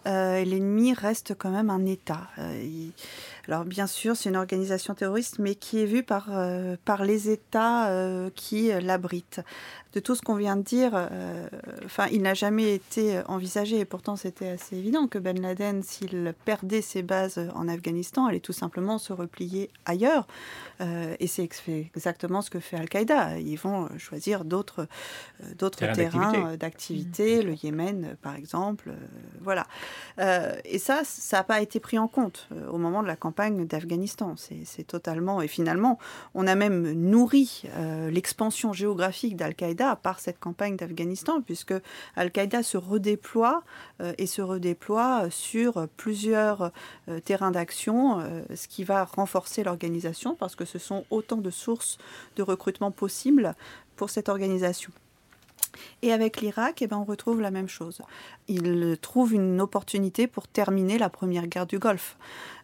[0.07, 2.29] Euh, l'ennemi reste quand même un État.
[2.39, 2.89] Euh,
[3.47, 6.29] alors bien sûr, c'est une organisation terroriste, mais qui est vue par,
[6.85, 7.91] par les États
[8.35, 9.41] qui l'abritent
[9.93, 11.49] de tout ce qu'on vient de dire, euh,
[11.85, 16.35] enfin, il n'a jamais été envisagé, et pourtant c'était assez évident que Ben Laden, s'il
[16.45, 20.27] perdait ses bases en Afghanistan, allait tout simplement se replier ailleurs.
[20.81, 23.39] Euh, et c'est exactement ce que fait Al-Qaïda.
[23.39, 24.87] Ils vont choisir d'autres
[25.43, 28.93] euh, d'autres terrains d'activité, le Yémen par exemple.
[29.43, 29.67] voilà.
[30.19, 34.35] Et ça, ça n'a pas été pris en compte au moment de la campagne d'Afghanistan.
[34.37, 35.43] C'est totalement.
[35.43, 35.99] Et finalement,
[36.35, 37.65] on a même nourri
[38.11, 41.75] l'expansion géographique d'Al-Qaïda par cette campagne d'Afghanistan, puisque
[42.17, 43.63] Al-Qaïda se redéploie
[44.01, 46.73] euh, et se redéploie sur plusieurs
[47.09, 51.51] euh, terrains d'action, euh, ce qui va renforcer l'organisation, parce que ce sont autant de
[51.51, 51.99] sources
[52.37, 53.55] de recrutement possibles
[53.97, 54.93] pour cette organisation.
[56.03, 58.01] Et avec l'Irak, eh ben, on retrouve la même chose.
[58.49, 62.17] Il trouve une opportunité pour terminer la première guerre du Golfe.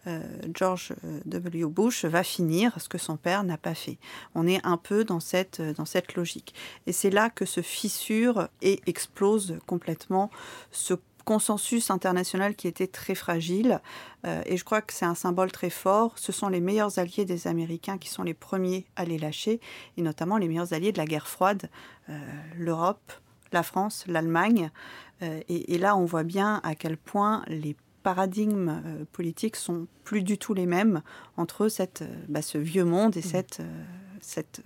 [0.06, 0.22] Euh,
[0.54, 1.66] George euh, W.
[1.66, 3.98] Bush va finir ce que son père n'a pas fait.
[4.34, 6.54] On est un peu dans cette, dans cette logique.
[6.86, 10.30] Et c'est là que se fissure et explose complètement
[10.70, 10.94] ce
[11.28, 13.82] consensus international qui était très fragile.
[14.26, 16.14] Euh, et je crois que c'est un symbole très fort.
[16.16, 19.60] Ce sont les meilleurs alliés des Américains qui sont les premiers à les lâcher,
[19.98, 21.68] et notamment les meilleurs alliés de la guerre froide,
[22.08, 22.18] euh,
[22.56, 23.12] l'Europe,
[23.52, 24.70] la France, l'Allemagne.
[25.20, 28.80] Euh, et, là, on voit bien à quel point les paradigmes
[29.12, 31.02] politiques sont plus du tout les mêmes
[31.36, 33.22] entre cette, bah, ce vieux monde et mmh.
[33.22, 33.60] cette,
[34.20, 34.62] cette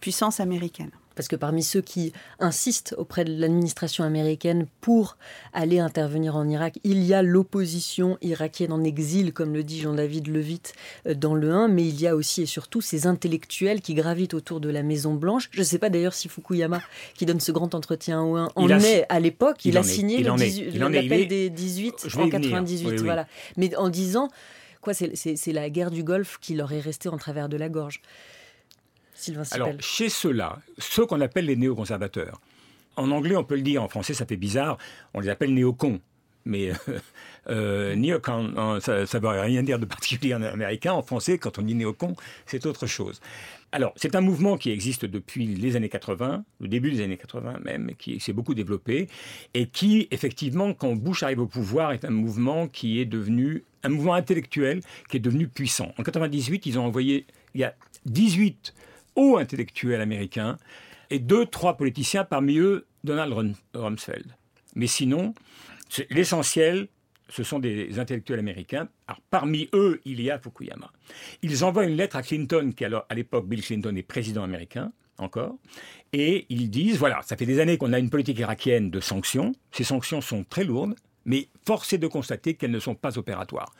[0.00, 0.90] puissance américaine.
[1.14, 5.16] Parce que parmi ceux qui insistent auprès de l'administration américaine pour
[5.52, 10.28] aller intervenir en Irak, il y a l'opposition irakienne en exil, comme le dit Jean-David
[10.28, 10.74] Levitt
[11.06, 14.34] euh, dans le 1, mais il y a aussi et surtout ces intellectuels qui gravitent
[14.34, 15.48] autour de la Maison Blanche.
[15.52, 16.80] Je ne sais pas d'ailleurs si Fukuyama,
[17.14, 19.64] qui donne ce grand entretien au 1, en est à l'époque.
[19.64, 23.00] Il, a signé l'appel des 18 en 98.
[23.00, 23.26] Voilà.
[23.56, 24.30] Mais en disant,
[24.80, 28.00] quoi, c'est la guerre du Golfe qui leur est restée en travers de la gorge.
[29.52, 32.40] Alors, chez ceux-là, ceux qu'on appelle les néoconservateurs,
[32.96, 34.78] en anglais on peut le dire, en français ça fait bizarre,
[35.14, 36.00] on les appelle néocons.
[36.44, 36.98] Mais euh,
[37.50, 40.92] euh néocon, ça ne veut rien dire de particulier en américain.
[40.92, 43.20] En français, quand on dit néocon, c'est autre chose.
[43.74, 47.60] Alors, c'est un mouvement qui existe depuis les années 80, le début des années 80
[47.64, 49.08] même, qui s'est beaucoup développé,
[49.54, 53.88] et qui, effectivement, quand Bush arrive au pouvoir, est un mouvement qui est devenu, un
[53.88, 55.94] mouvement intellectuel qui est devenu puissant.
[55.96, 58.74] En 98, ils ont envoyé, il y a 18
[59.16, 60.56] hauts intellectuels américains
[61.10, 64.34] et deux, trois politiciens, parmi eux Donald Rumsfeld.
[64.74, 65.34] Mais sinon,
[66.10, 66.88] l'essentiel,
[67.28, 68.88] ce sont des intellectuels américains.
[69.06, 70.90] Alors, parmi eux, il y a Fukuyama.
[71.42, 74.92] Ils envoient une lettre à Clinton, qui alors, à l'époque, Bill Clinton est président américain,
[75.18, 75.56] encore,
[76.12, 79.52] et ils disent, voilà, ça fait des années qu'on a une politique irakienne de sanctions.
[79.70, 80.94] Ces sanctions sont très lourdes,
[81.24, 83.72] mais force est de constater qu'elles ne sont pas opératoires.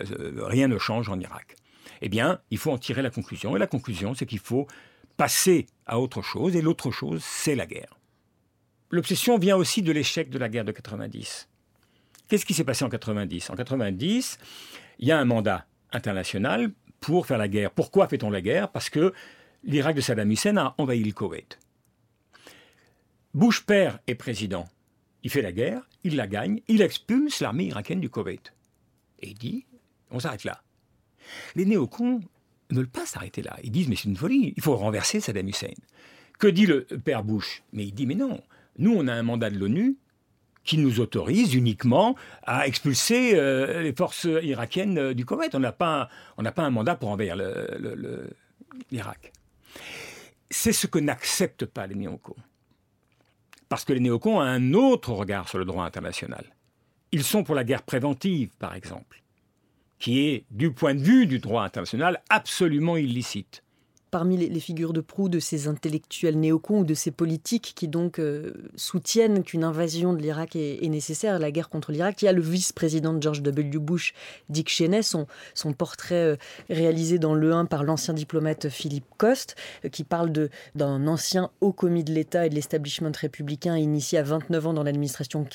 [0.00, 1.56] Euh, rien ne change en Irak
[2.00, 3.56] eh bien, il faut en tirer la conclusion.
[3.56, 4.66] Et la conclusion, c'est qu'il faut
[5.16, 7.98] passer à autre chose, et l'autre chose, c'est la guerre.
[8.90, 11.48] L'obsession vient aussi de l'échec de la guerre de 90.
[12.28, 14.38] Qu'est-ce qui s'est passé en 90 En 90,
[14.98, 17.70] il y a un mandat international pour faire la guerre.
[17.70, 18.70] Pourquoi fait-on la guerre?
[18.70, 19.12] Parce que
[19.64, 21.58] l'Irak de Saddam Hussein a envahi le Koweït.
[23.34, 24.68] Bush père est président.
[25.22, 28.52] Il fait la guerre, il la gagne, il expulse l'armée irakienne du Koweït.
[29.20, 29.66] Et il dit,
[30.10, 30.62] on s'arrête là.
[31.54, 32.20] Les néocons
[32.70, 33.56] ne veulent pas s'arrêter là.
[33.62, 35.72] Ils disent, mais c'est une folie, il faut renverser Saddam Hussein.
[36.38, 37.62] Que dit le père Bush?
[37.72, 38.40] Mais il dit, mais non,
[38.78, 39.96] nous on a un mandat de l'ONU
[40.64, 45.54] qui nous autorise uniquement à expulser euh, les forces irakiennes euh, du Koweït.
[45.54, 47.36] On n'a pas, pas un mandat pour envahir
[48.90, 49.32] l'Irak.
[50.50, 52.36] C'est ce que n'acceptent pas les néocons.
[53.68, 56.44] Parce que les néocons ont un autre regard sur le droit international.
[57.12, 59.20] Ils sont pour la guerre préventive, par exemple
[60.00, 63.62] qui est, du point de vue du droit international, absolument illicite
[64.10, 68.18] parmi les, figures de proue de ces intellectuels néocons ou de ces politiques qui donc
[68.18, 72.20] euh, soutiennent qu'une invasion de l'Irak est, nécessaire, la guerre contre l'Irak.
[72.22, 73.78] Il y a le vice-président de George W.
[73.78, 74.14] Bush,
[74.48, 75.26] Dick Cheney, son,
[75.76, 76.36] portrait euh,
[76.68, 80.32] réalisé dans le 1 par l'ancien diplomate Philippe Coste, euh, qui parle
[80.74, 84.82] d'un ancien haut commis de l'État et de l'establishment républicain initié à 29 ans dans
[84.82, 85.46] l'administration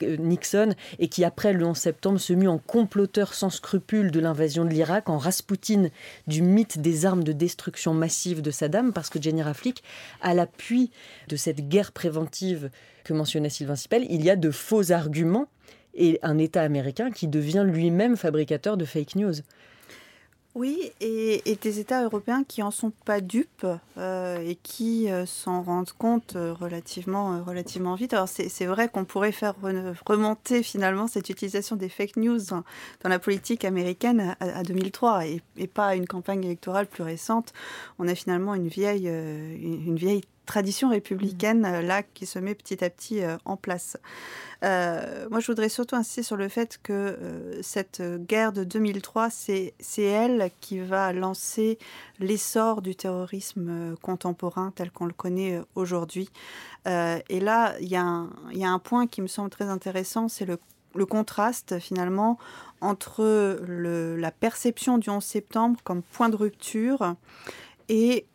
[0.00, 4.64] Nixon et qui, après le 11 septembre, se mit en comploteur sans scrupule de l'invasion
[4.64, 5.90] de l'Irak, en Raspoutine
[6.26, 9.82] du mythe des armes de destruction massive de Saddam, parce que Jenny Raflik,
[10.22, 10.90] à l'appui
[11.28, 12.70] de cette guerre préventive
[13.04, 15.48] que mentionnait Sylvain Sipel, il y a de faux arguments
[15.94, 19.34] et un État américain qui devient lui-même fabricateur de fake news.
[20.58, 23.64] Oui, et, des États européens qui en sont pas dupes
[23.96, 28.12] euh, et qui euh, s'en rendent compte euh, relativement, relativement vite.
[28.12, 29.54] Alors c'est vrai qu'on pourrait faire
[30.04, 32.64] remonter finalement cette utilisation des fake news dans,
[33.04, 37.52] la politique américaine à, 2003 et, et, pas à une campagne électorale plus récente.
[38.00, 42.82] On a finalement une vieille, une vieille tradition républicaine euh, là qui se met petit
[42.82, 43.96] à petit euh, en place.
[44.64, 49.74] Euh, moi, je voudrais surtout insister sur le fait que cette guerre de 2003, c'est
[49.98, 51.78] elle qui va lancer
[52.18, 56.28] l'essor du terrorisme contemporain tel qu'on le connaît aujourd'hui.
[56.86, 60.58] et là, il y, a un point qui me semble très intéressant, c'est le,
[60.96, 62.36] le, contraste finalement
[62.80, 67.14] entre le, la perception du 11 septembre comme point de rupture
[67.88, 68.26] et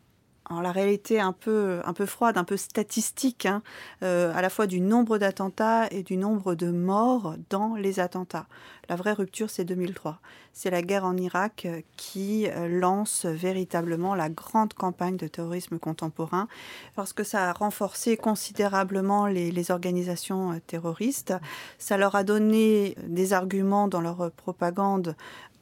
[0.50, 3.62] la réalité un peu, un peu froide, un peu statistique, hein,
[4.04, 8.48] euh, à la fois du nombre d'attentats et du nombre de morts dans les attentats.
[8.90, 10.20] La vraie rupture, c'est 2003.
[10.52, 16.48] C'est la guerre en Irak qui lance véritablement la grande campagne de terrorisme contemporain,
[16.96, 21.34] parce que ça a renforcé considérablement les organisations terroristes.
[21.80, 25.16] Ça leur a donné des arguments dans leur propagande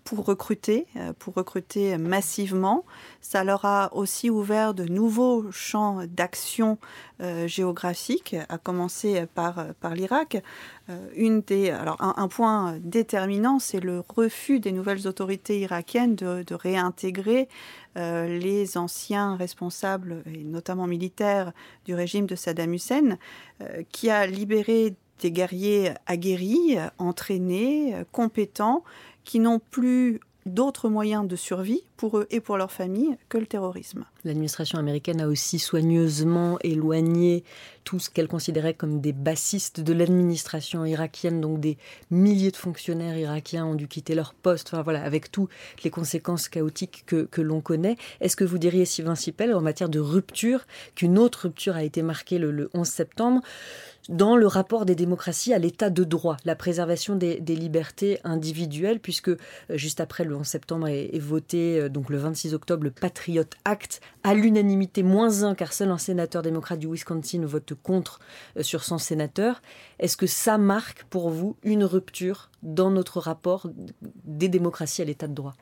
[0.03, 2.85] pour recruter, euh, pour recruter massivement.
[3.21, 6.77] Ça leur a aussi ouvert de nouveaux champs d'action
[7.21, 10.41] euh, géographiques, à commencer par, par l'Irak.
[10.89, 16.43] Euh, une des, alors un, point déterminant, c'est le refus des nouvelles autorités irakiennes de,
[16.43, 17.47] de réintégrer
[17.97, 21.51] les anciens responsables, et notamment militaires,
[21.83, 23.17] du régime de Saddam Hussein,
[23.91, 28.85] qui a libéré des guerriers aguerris, entraînés, compétents,
[29.23, 33.45] qui n'ont plus d'autres moyens de survie pour eux et pour leurs familles que le
[33.45, 34.05] terrorisme.
[34.23, 37.43] L'administration américaine a aussi soigneusement éloigné
[37.83, 41.77] tout ce qu'elle considérait comme des bassistes de l'administration irakienne, donc des
[42.09, 45.49] milliers de fonctionnaires irakiens ont dû quitter leur poste, enfin voilà, avec toutes
[45.83, 47.97] les conséquences chaotiques que, que l'on connaît.
[48.19, 52.01] Est-ce que vous diriez, Sylvain Sipel, en matière de rupture, qu'une autre rupture a été
[52.01, 53.41] marquée le, le 11 septembre?
[54.09, 59.29] Dans le rapport des démocraties à l'état de droit, la préservation des, libertés individuelles, puisque
[59.29, 59.37] euh,
[59.69, 64.01] juste après le 11 septembre est, voté, euh, donc le 26 octobre, le Patriot Act,
[64.23, 68.19] à l'unanimité, moins un, car seul un sénateur démocrate du Wisconsin vote contre
[68.57, 69.61] euh, sur son sénateur.
[69.99, 73.69] Est-ce que ça marque pour vous une rupture dans notre rapport
[74.23, 75.53] des démocraties à l'état de droit?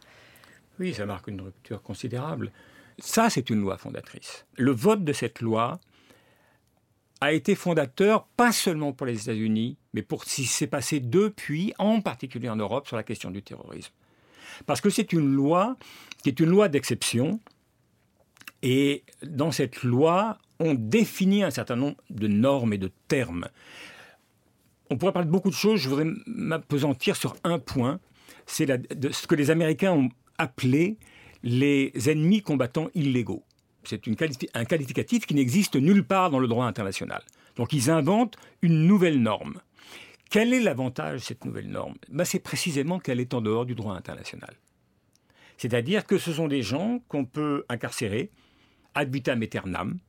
[0.80, 2.52] Oui, ça marque une rupture considérable.
[3.00, 4.46] Ça, c'est une loi fondatrice.
[4.58, 5.80] Le vote de cette loi
[7.22, 11.74] a été fondateur, pas seulement pour les États-Unis, mais pour ce qui s'est passé depuis,
[11.78, 13.92] en particulier en Europe, sur la question du terrorisme.
[14.66, 15.78] Parce que c'est une loi
[16.24, 17.40] qui est une loi d'exception,
[18.62, 23.48] et dans cette loi, on définit un certain nombre de normes et de termes.
[24.90, 28.00] On pourrait parler de beaucoup de choses, je voudrais m'apesantir sur un point,
[28.46, 28.66] c'est
[29.12, 30.98] ce que les Américains ont appelé
[31.44, 33.44] les ennemis combattants illégaux.
[33.84, 34.02] C'est
[34.54, 37.24] un qualificatif qui n'existe nulle part dans le droit international.
[37.56, 39.62] Donc ils inventent une nouvelle norme.
[40.30, 41.96] Quel est l'avantage de cette nouvelle norme?
[42.10, 44.56] Ben, C'est précisément qu'elle est en dehors du droit international.
[45.58, 48.32] C'est-à-dire que ce sont des gens qu'on peut incarcérer
[48.96, 50.00] ad vitam aeternam.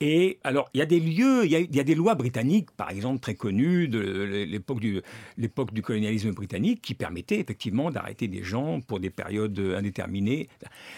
[0.00, 3.20] Et alors, il y a des lieux, il y a, des lois britanniques, par exemple,
[3.20, 5.00] très connues de l'époque du,
[5.38, 10.48] l'époque du colonialisme britannique, qui permettaient effectivement d'arrêter des gens pour des périodes indéterminées.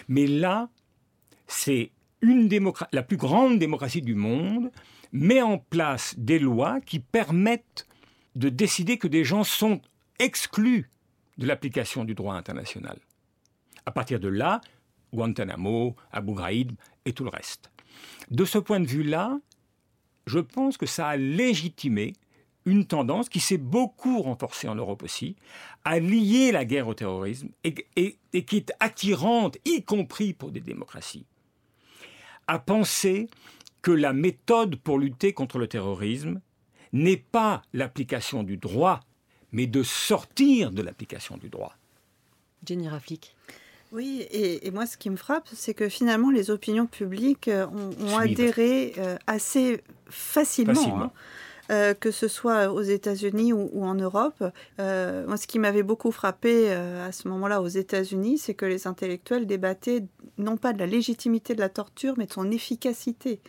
[0.09, 0.69] Mais là,
[1.47, 1.91] c'est
[2.91, 4.71] la plus grande démocratie du monde,
[5.11, 7.87] met en place des lois qui permettent
[8.35, 9.81] de décider que des gens sont
[10.19, 10.89] exclus
[11.37, 12.99] de l'application du droit international.
[13.85, 14.61] À partir de là,
[15.13, 16.71] Guantanamo, Abu Ghraib
[17.05, 17.71] et tout le reste.
[18.31, 19.39] De ce point de vue-là,
[20.25, 22.13] je pense que ça a légitimé
[22.65, 25.37] une tendance qui s'est beaucoup renforcée en Europe aussi,
[25.85, 31.25] à lier la guerre au terrorisme et qui est attirante, y compris pour des démocraties
[32.47, 33.29] à penser
[33.81, 36.41] que la méthode pour lutter contre le terrorisme
[36.93, 39.01] n'est pas l'application du droit,
[39.51, 41.75] mais de sortir de l'application du droit.
[42.65, 43.35] Jenny Rafik.
[43.93, 48.17] Oui, et, moi ce qui me frappe, c'est que finalement les opinions publiques euh, ont,
[48.17, 51.03] adhéré euh, assez facilement.
[51.03, 51.11] Hein.
[51.69, 54.41] Euh, que ce soit aux États-Unis ou, en Europe.
[54.79, 58.65] Euh, moi, ce qui m'avait beaucoup frappé euh, à ce moment-là aux États-Unis, c'est que
[58.65, 60.05] les intellectuels débattaient
[60.37, 63.41] non pas de la légitimité de la torture, mais de son efficacité.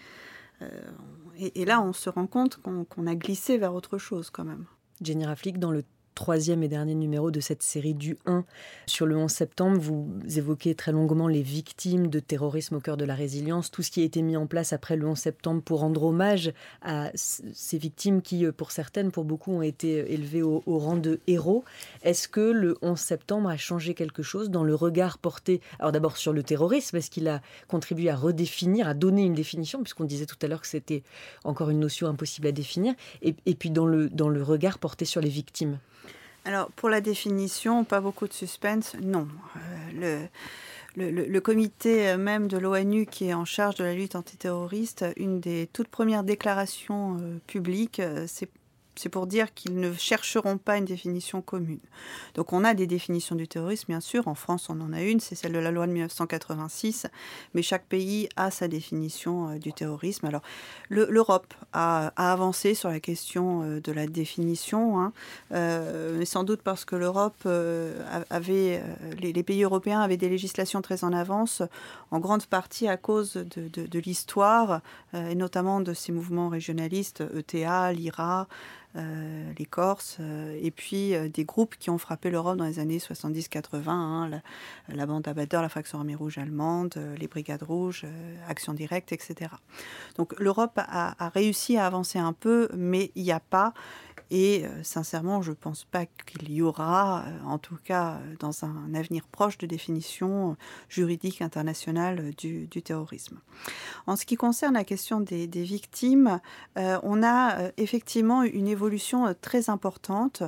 [1.38, 4.64] Et, là, on se rend compte qu'on a glissé vers autre chose quand même.
[5.00, 5.84] Jenny Raflik, dans le
[6.18, 8.44] troisième et dernier numéro de cette série du 1
[8.86, 9.78] sur le 11 septembre.
[9.78, 13.92] Vous évoquez très longuement les victimes de terrorisme au cœur de la résilience, tout ce
[13.92, 16.52] qui a été mis en place après le 11 septembre pour rendre hommage
[16.82, 20.96] à ces victimes qui, euh, pour certaines, pour beaucoup, ont été euh, élevées au, rang
[20.96, 21.64] de héros.
[22.02, 26.16] Est-ce que le 11 septembre a changé quelque chose dans le regard porté, alors d'abord
[26.16, 30.26] sur le terrorisme, est-ce qu'il a contribué à redéfinir, à donner une définition, puisqu'on disait
[30.26, 31.04] tout à l'heure que c'était
[31.44, 35.04] encore une notion impossible à définir, et, et puis dans le, dans le regard porté
[35.04, 35.78] sur les victimes?
[36.48, 39.28] Alors, pour la définition, pas beaucoup de suspense, non.
[40.02, 40.24] Euh,
[40.96, 45.68] le, comité même de l'ONU qui est en charge de la lutte antiterroriste, une des
[45.70, 48.48] toutes premières déclarations euh, publiques, euh, c'est
[48.98, 51.80] c'est pour dire qu'ils ne chercheront pas une définition commune.
[52.34, 54.28] Donc on a des définitions du terrorisme, bien sûr.
[54.28, 57.06] En France, on en a une, c'est celle de la loi de 1986.
[57.54, 60.26] Mais chaque pays a sa définition euh, du terrorisme.
[60.26, 60.42] Alors
[60.88, 65.12] l'Europe a, avancé sur la question euh, de la définition, hein.
[65.52, 67.46] euh, sans doute parce que l'Europe
[68.30, 68.82] avait,
[69.20, 71.62] les, pays européens avaient des législations très en avance,
[72.10, 74.80] en grande partie à cause de l'histoire
[75.14, 78.48] et notamment de ces mouvements régionalistes, ETA, l'IRA.
[79.56, 80.18] Les Corses,
[80.60, 84.42] et puis des groupes qui ont frappé l'Europe dans les années 70-80, hein,
[84.88, 88.06] la, bande abatteur, la fraction armée rouge allemande, les brigades rouges,
[88.48, 89.50] Action directe, etc.
[90.16, 93.72] Donc l'Europe a, a réussi à avancer un peu, mais il n'y a pas
[94.30, 98.34] et euh, sincèrement, je ne pense pas qu'il y aura, euh, en tout cas euh,
[98.40, 100.56] dans un avenir proche, de définition
[100.88, 103.38] juridique internationale du, terrorisme.
[104.06, 106.40] En ce qui concerne la question des, victimes,
[106.76, 110.42] on a effectivement une évolution très importante.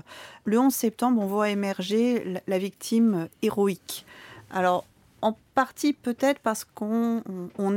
[0.45, 4.07] Le 11 septembre, on voit émerger la, la victime héroïque.
[4.51, 4.85] Alors,
[5.23, 7.23] en partie peut-être parce qu'on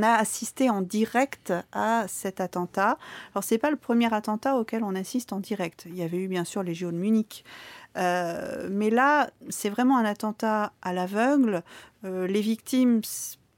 [0.02, 2.98] a assisté en direct à cet attentat.
[3.34, 5.84] Alors c'est pas le premier attentat auquel on assiste en direct.
[5.88, 7.44] Il y avait eu bien sûr les JO de Munich.
[7.96, 11.62] Euh, mais là, c'est vraiment un attentat à l'aveugle.
[12.04, 13.00] Euh, les victimes,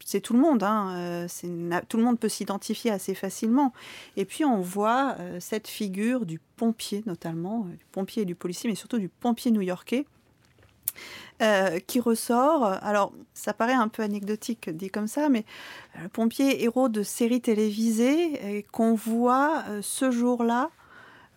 [0.05, 0.63] c'est tout le monde.
[0.63, 0.95] Hein.
[0.97, 1.29] Euh,
[1.89, 3.73] tout le monde peut s'identifier assez facilement.
[4.17, 8.77] Et puis on voit cette figure du pompier, notamment, du pompier et du policier, mais
[8.77, 10.07] surtout du pompier new-yorkais,
[11.43, 12.65] euh, qui ressort.
[12.83, 15.45] Alors, ça paraît un peu anecdotique dit comme ça, mais
[16.03, 20.71] le pompier héros de séries télévisées qu'on voit euh, ce jour-là,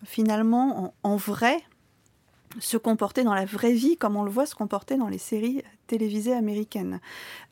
[0.04, 1.62] finalement, en, vrai,
[2.58, 5.62] se comporter dans la vraie vie comme on le voit se comporter dans les séries
[5.90, 7.00] télévisées américaines.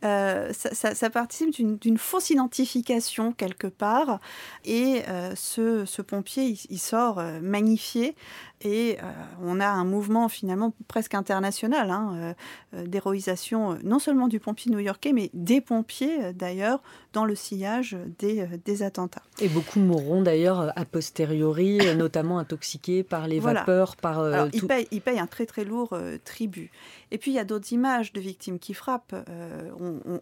[0.05, 4.21] Euh, ça, participe d'une fausse identification quelque part
[4.65, 5.03] et
[5.35, 8.15] ce, pompier, il, sort magnifié
[8.61, 9.07] et euh,
[9.41, 12.35] on a un mouvement finalement presque international hein, euh,
[12.75, 16.83] euh, d'héroïsation non seulement du pompier new-yorkais, mais des pompiers d'ailleurs
[17.13, 19.23] dans le sillage des, attentats.
[19.41, 23.97] Et beaucoup mourront d'ailleurs a posteriori, notamment intoxiqués par les vapeurs.
[23.97, 26.71] Par, Alors, ils, payent, un très très lourd tribut.
[27.11, 29.15] Et puis il y a d'autres images de victimes qui frappent.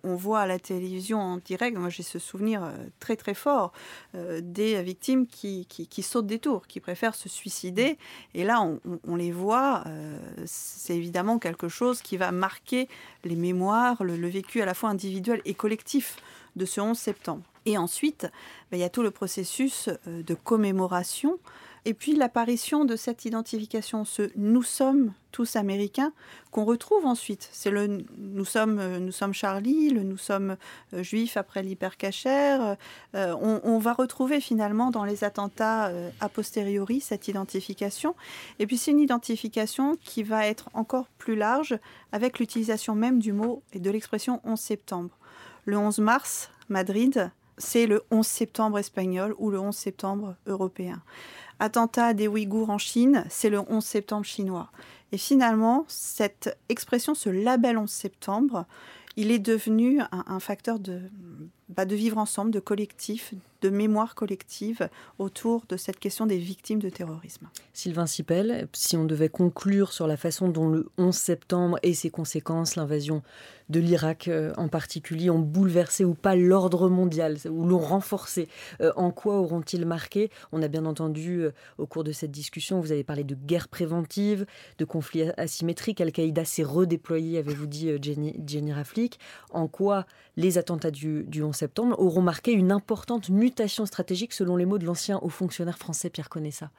[0.05, 2.71] On, voit à la télévision en direct, moi j'ai ce souvenir
[3.01, 3.73] très très fort,
[4.15, 7.99] des victimes qui, qui, sautent des tours, qui préfèrent se suicider
[8.35, 8.61] et là,
[9.07, 12.89] on, les voit, euh, c'est évidemment quelque chose qui va marquer
[13.25, 16.17] les mémoires, le, vécu à la fois individuel et collectif
[16.57, 17.43] de ce 11 septembre.
[17.65, 18.29] Et ensuite,
[18.71, 21.39] ben, il y a tout le processus euh, de commémoration
[21.87, 26.13] et puis l'apparition de cette identification, ce nous sommes tous américains,
[26.51, 27.49] qu'on retrouve ensuite.
[27.53, 30.57] C'est le nous sommes, euh, nous sommes Charlie, le nous sommes
[30.95, 32.77] euh, juifs après l'hypercachère.
[33.15, 38.17] Euh, on, va retrouver finalement dans les attentats a posteriori cette identification.
[38.59, 41.79] Et puis c'est une identification qui va être encore plus large
[42.11, 45.11] avec l'utilisation même du mot et de l'expression 11 septembre.
[45.67, 51.01] Le 11 mars, Madrid, c'est le 11 septembre espagnol ou le 11 septembre européen
[51.59, 54.71] attentat des Ouïghours en Chine, c'est le 11 septembre chinois.
[55.13, 58.67] Et finalement, cette expression, ce label 11 septembre,
[59.17, 61.01] il est devenu un, facteur de,
[61.69, 64.89] bah, de vivre ensemble, de collectif, de mémoire collective
[65.19, 67.49] autour de cette question des victimes de terrorisme.
[67.73, 72.11] Sylvain Sipel, si on devait conclure sur la façon dont le 11 septembre et ses
[72.11, 73.23] conséquences, l'invasion
[73.69, 78.49] de l'Irak euh, en particulier, ont bouleversé ou pas l'ordre mondial, ou l'ont renforcé,
[78.81, 80.31] euh, en quoi auront-ils marqué?
[80.53, 83.67] On a bien entendu euh, au cours de cette discussion, vous avez parlé de guerre
[83.67, 84.47] préventive,
[84.79, 86.01] de conflits asymétriques.
[86.01, 89.19] Al-Qaïda s'est redéployé, avez-vous dit, Jenny, Jenny Raflik.
[89.51, 90.07] En quoi
[90.37, 94.79] les attentats du, du 11 septembre auront marqué une importante mutation stratégique selon les mots
[94.79, 96.71] de l'ancien haut fonctionnaire français Pierre Conessa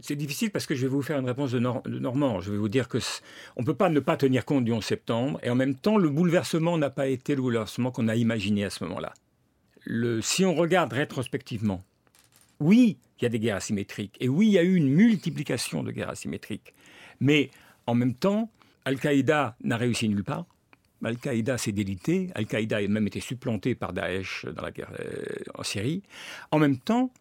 [0.00, 2.40] c'est difficile parce que je vais vous faire une réponse de, Normand.
[2.40, 2.98] Je vais vous dire que
[3.56, 5.98] on ne peut pas ne pas tenir compte du 11 septembre et en même temps,
[5.98, 9.12] le bouleversement n'a pas été le bouleversement qu'on a imaginé à ce moment-là.
[10.22, 11.82] si on regarde rétrospectivement,
[12.60, 15.82] oui, il y a des guerres asymétriques et oui, il y a eu une multiplication
[15.82, 16.74] de guerres asymétriques.
[17.20, 17.50] Mais
[17.86, 18.50] en même temps,
[18.84, 20.46] Al-Qaïda n'a réussi nulle part.
[21.04, 25.14] Al-Qaïda s'est délité, Al-Qaïda a même été supplanté par Daesh dans la guerre euh,
[25.54, 26.02] en Syrie.
[26.50, 27.12] En même temps,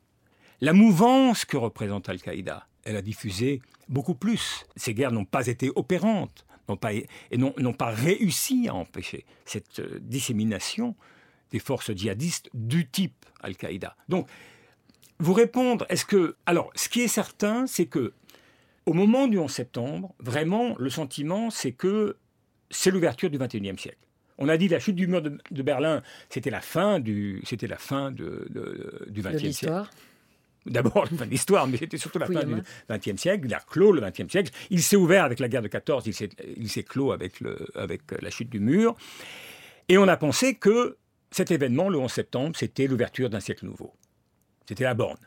[0.62, 4.66] la mouvance que représente Al-Qaïda, elle a diffusé beaucoup plus.
[4.76, 7.08] Ces guerres n'ont pas été opérantes pas, et
[7.38, 10.96] n'ont pas réussi à empêcher cette euh, dissémination
[11.52, 13.96] des forces djihadistes du type Al-Qaïda.
[14.10, 14.28] Donc,
[15.20, 16.36] vous répondre, est-ce que...
[16.46, 18.14] Alors, ce qui est certain, c'est que
[18.86, 22.18] au moment du 11 septembre, vraiment, le sentiment, c'est que
[22.70, 23.98] c'est l'ouverture du XXIe siècle.
[24.38, 27.78] On a dit la chute du mur de, Berlin, c'était la fin du, c'était la
[27.78, 28.48] fin de,
[29.08, 29.90] du XXe siècle.
[30.68, 33.46] D'abord la fin de l'histoire, mais c'était surtout la fin du XXe siècle.
[33.46, 34.52] Il a clos le XXe siècle.
[34.70, 37.68] Il s'est ouvert avec la guerre de 14, il s'est, il s'est clos avec, le,
[37.74, 38.96] avec la chute du mur.
[39.90, 40.98] Et on a pensé que
[41.32, 43.94] cet événement, le 11 septembre, c'était l'ouverture d'un siècle nouveau.
[44.68, 45.18] C'était la borne.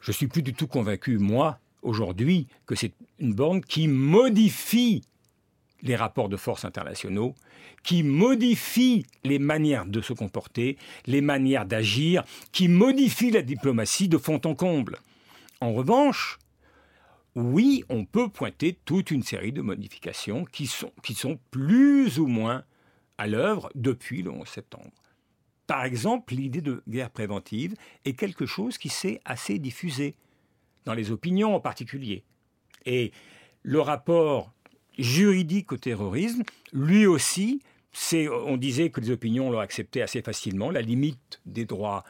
[0.00, 5.02] Je suis plus du tout convaincu, moi, aujourd'hui, que c'est une borne qui modifie
[5.82, 7.34] les rapports de force internationaux,
[7.82, 10.76] qui modifient les manières de se comporter,
[11.06, 14.98] les manières d'agir, qui modifient la diplomatie de fond en comble.
[15.60, 16.38] En revanche,
[17.34, 22.26] oui, on peut pointer toute une série de modifications qui sont, qui sont plus ou
[22.26, 22.64] moins
[23.16, 24.90] à l'œuvre depuis le 11 septembre.
[25.66, 27.74] Par exemple, l'idée de guerre préventive
[28.04, 30.16] est quelque chose qui s'est assez diffusé,
[30.84, 32.24] dans les opinions en particulier.
[32.86, 33.12] Et
[33.62, 34.54] le rapport
[34.98, 36.42] juridique au terrorisme,
[36.72, 37.60] lui aussi,
[38.12, 42.04] on disait que les opinions l'ont accepté assez facilement, la limite des droits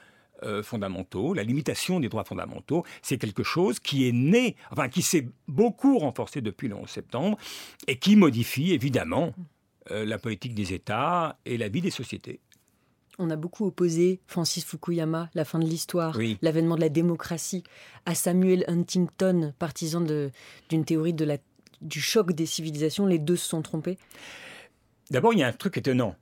[0.45, 5.03] euh, fondamentaux, la limitation des droits fondamentaux, c'est quelque chose qui est né, enfin qui
[5.03, 7.39] s'est beaucoup renforcé depuis le 11 septembre
[7.89, 9.32] et qui modifie évidemment
[9.91, 12.41] euh, la politique des États et la vie des sociétés.
[13.18, 17.64] On a beaucoup opposé Francis Fukuyama, la fin de l'histoire, l'avènement de la démocratie,
[18.07, 21.39] à Samuel Huntington, partisan d'une théorie de la,
[21.81, 23.07] du choc des civilisations.
[23.07, 23.99] Les deux se sont trompés.
[25.11, 26.14] D'abord, il y a un truc étonnant.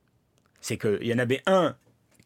[0.61, 1.77] C'est qu'il y en avait un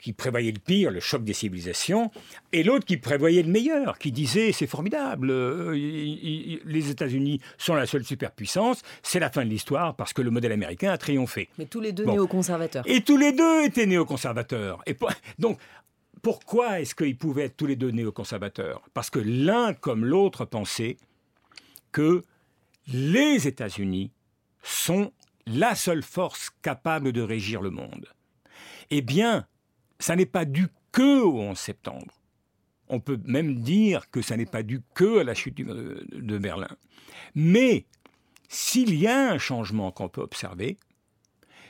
[0.01, 2.11] qui prévoyait le pire, le choc des civilisations,
[2.53, 7.87] et l'autre qui prévoyait le meilleur, qui disait c'est formidable, euh, les États-Unis sont la
[7.87, 11.49] seule superpuissance, c'est la fin de l'histoire parce que le modèle américain a triomphé.
[11.59, 12.85] Mais tous les deux néoconservateurs.
[12.87, 14.83] Et tous les deux étaient néoconservateurs.
[14.87, 14.97] Et
[15.39, 15.59] donc,
[16.23, 18.83] pourquoi est-ce qu'ils pouvaient être tous les deux néoconservateurs?
[18.95, 20.97] Parce que l'un comme l'autre pensait
[21.93, 22.23] que
[22.91, 24.13] les États-Unis
[24.63, 25.13] sont
[25.47, 28.07] la seule force capable de régir le monde.
[28.91, 29.47] Eh bien,
[29.99, 32.21] ça n'est pas dû que au 11 septembre.
[32.89, 36.77] On peut même dire que ça n'est pas dû que à la chute de Berlin.
[37.35, 37.87] Mais
[38.49, 40.77] s'il y a un changement qu'on peut observer,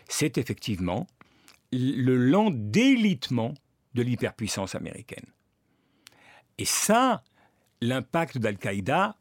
[0.08, 1.06] c'est effectivement
[1.72, 3.54] le lent délitement
[3.94, 5.26] de l'hyperpuissance américaine.
[6.58, 7.22] Et ça,
[7.80, 9.16] l'impact d'Al-Qaïda,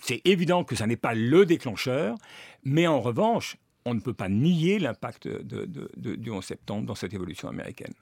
[0.00, 2.16] c'est évident que ça n'est pas le déclencheur,
[2.64, 7.48] mais en revanche, on ne peut pas nier l'impact du 11 septembre dans cette évolution
[7.48, 7.92] américaine.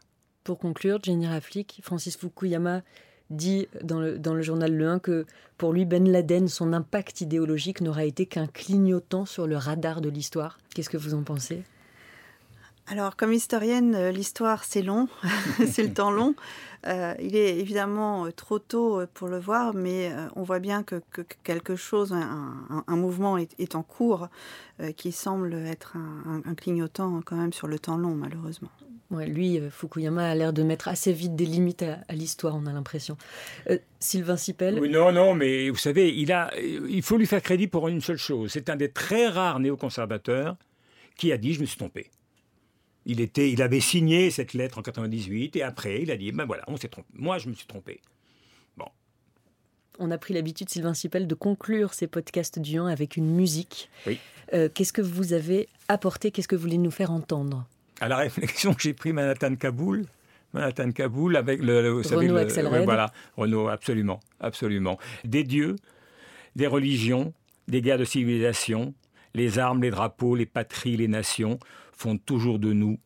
[0.44, 2.82] Pour conclure, Jenny Raflik, Francis Fukuyama
[3.30, 7.20] dit dans le, dans le journal Le 1 que pour lui, Ben Laden, son impact
[7.20, 10.58] idéologique n'aura été qu'un clignotant sur le radar de l'histoire.
[10.74, 11.62] Qu'est-ce que vous en pensez?
[12.88, 15.08] Alors, comme historienne, euh, l'histoire, c'est long,
[15.66, 16.34] c'est le temps long.
[16.88, 21.00] Euh, il est évidemment euh, trop tôt pour le voir, mais on voit bien que,
[21.44, 24.28] quelque chose, un, mouvement est, en cours
[24.96, 28.70] qui semble être un, clignotant quand même sur le temps long, malheureusement.
[29.10, 32.72] Ouais, lui, Fukuyama a l'air de mettre assez vite des limites à, l'histoire, on a
[32.72, 33.16] l'impression.
[34.00, 37.68] Sylvain Sipel oui, Non, non, mais vous savez, il, a, il faut lui faire crédit
[37.68, 38.50] pour une seule chose.
[38.50, 40.56] C'est un des très rares néoconservateurs
[41.16, 42.10] qui a dit «je me suis trompé».
[43.06, 46.44] Il, était, il avait signé cette lettre en 98 et après, il a dit ben
[46.44, 47.08] voilà, on s'est trompé.
[47.14, 48.00] Moi, je me suis trompé.
[48.76, 48.86] Bon.
[49.98, 53.90] On a pris l'habitude, Sylvain Sipel, de conclure ces podcasts du 1 avec une musique.
[54.06, 54.18] Oui.
[54.54, 56.30] Euh, qu'est-ce que vous avez apporté?
[56.30, 57.66] Qu'est-ce que vous voulez nous faire entendre?
[58.00, 60.04] À la réflexion, j'ai pris Manhattan Kaboul.
[60.52, 64.98] Manhattan Kaboul avec le, vous savez, Renaud le, voilà, Renault, absolument, absolument.
[65.24, 65.76] Des dieux,
[66.56, 67.32] des religions,
[67.68, 68.92] des guerres de civilisation,
[69.34, 71.58] les armes, les drapeaux, les patries, les nations
[71.96, 72.98] font toujours de nous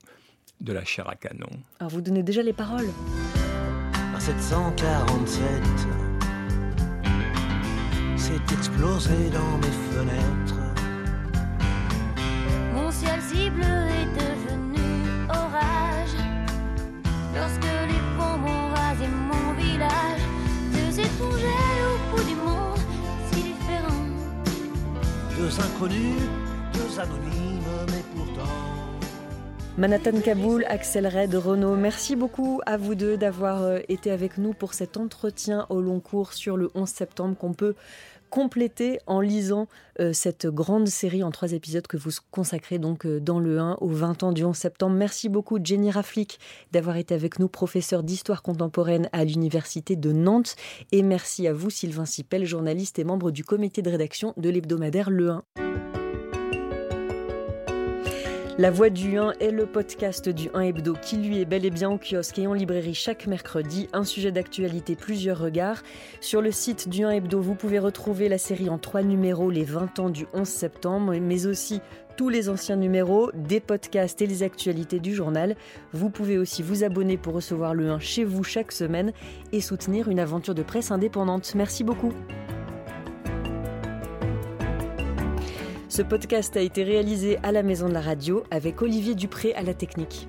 [0.61, 1.51] de la chair à canon.
[1.81, 2.89] Alors vous donnez déjà les paroles.
[4.15, 5.43] À 747,
[8.17, 10.63] c'est explosé dans mes fenêtres.
[12.75, 14.81] Mon ciel si bleu est devenu
[15.29, 16.17] orage.
[17.35, 20.23] Lorsque les bombes ont rasé mon village,
[20.73, 22.79] deux étrangers au bout du monde,
[23.31, 24.09] si différents.
[25.39, 26.23] Deux inconnus,
[26.73, 28.76] deux anonymes, mais pourtant.
[29.79, 34.55] Manhattan Kaboul, Axel Red, Renault, merci beaucoup à vous deux d'avoir euh, été avec nous
[34.55, 37.75] pour cet entretien au long cours sur le 11 septembre qu'on peut
[38.31, 39.69] compléter en lisant
[40.01, 43.77] euh, cette grande série en trois épisodes que vous consacrez donc euh, dans le 1
[43.83, 44.97] au 20 ans du 11 septembre.
[44.97, 46.39] Merci beaucoup Jenny Raflik
[46.73, 50.57] d'avoir été avec nous, professeur d'histoire contemporaine à l'université de Nantes.
[50.91, 55.11] Et merci à vous Sylvain Sipel, journaliste et membre du comité de rédaction de l'hebdomadaire
[55.11, 55.45] Le 1.
[58.59, 61.71] La Voix du 1 est le podcast du 1 Hebdo qui lui est bel et
[61.71, 63.87] bien au kiosque et en librairie chaque mercredi.
[63.93, 65.83] Un sujet d'actualité, plusieurs regards.
[66.23, 69.65] Sur le site du 1 Hebdo, vous pouvez retrouver la série en trois numéros, les
[69.65, 71.83] 20 ans du 11 septembre, mais aussi
[72.17, 75.55] tous les anciens numéros, des podcasts et les actualités du journal.
[75.93, 79.13] Vous pouvez aussi vous abonner pour recevoir le 1 chez vous chaque semaine
[79.53, 81.55] et soutenir une aventure de presse indépendante.
[81.55, 82.15] Merci beaucoup.
[85.89, 89.63] Ce podcast a été réalisé à la Maison de la Radio avec Olivier Dupré à
[89.63, 90.27] la technique.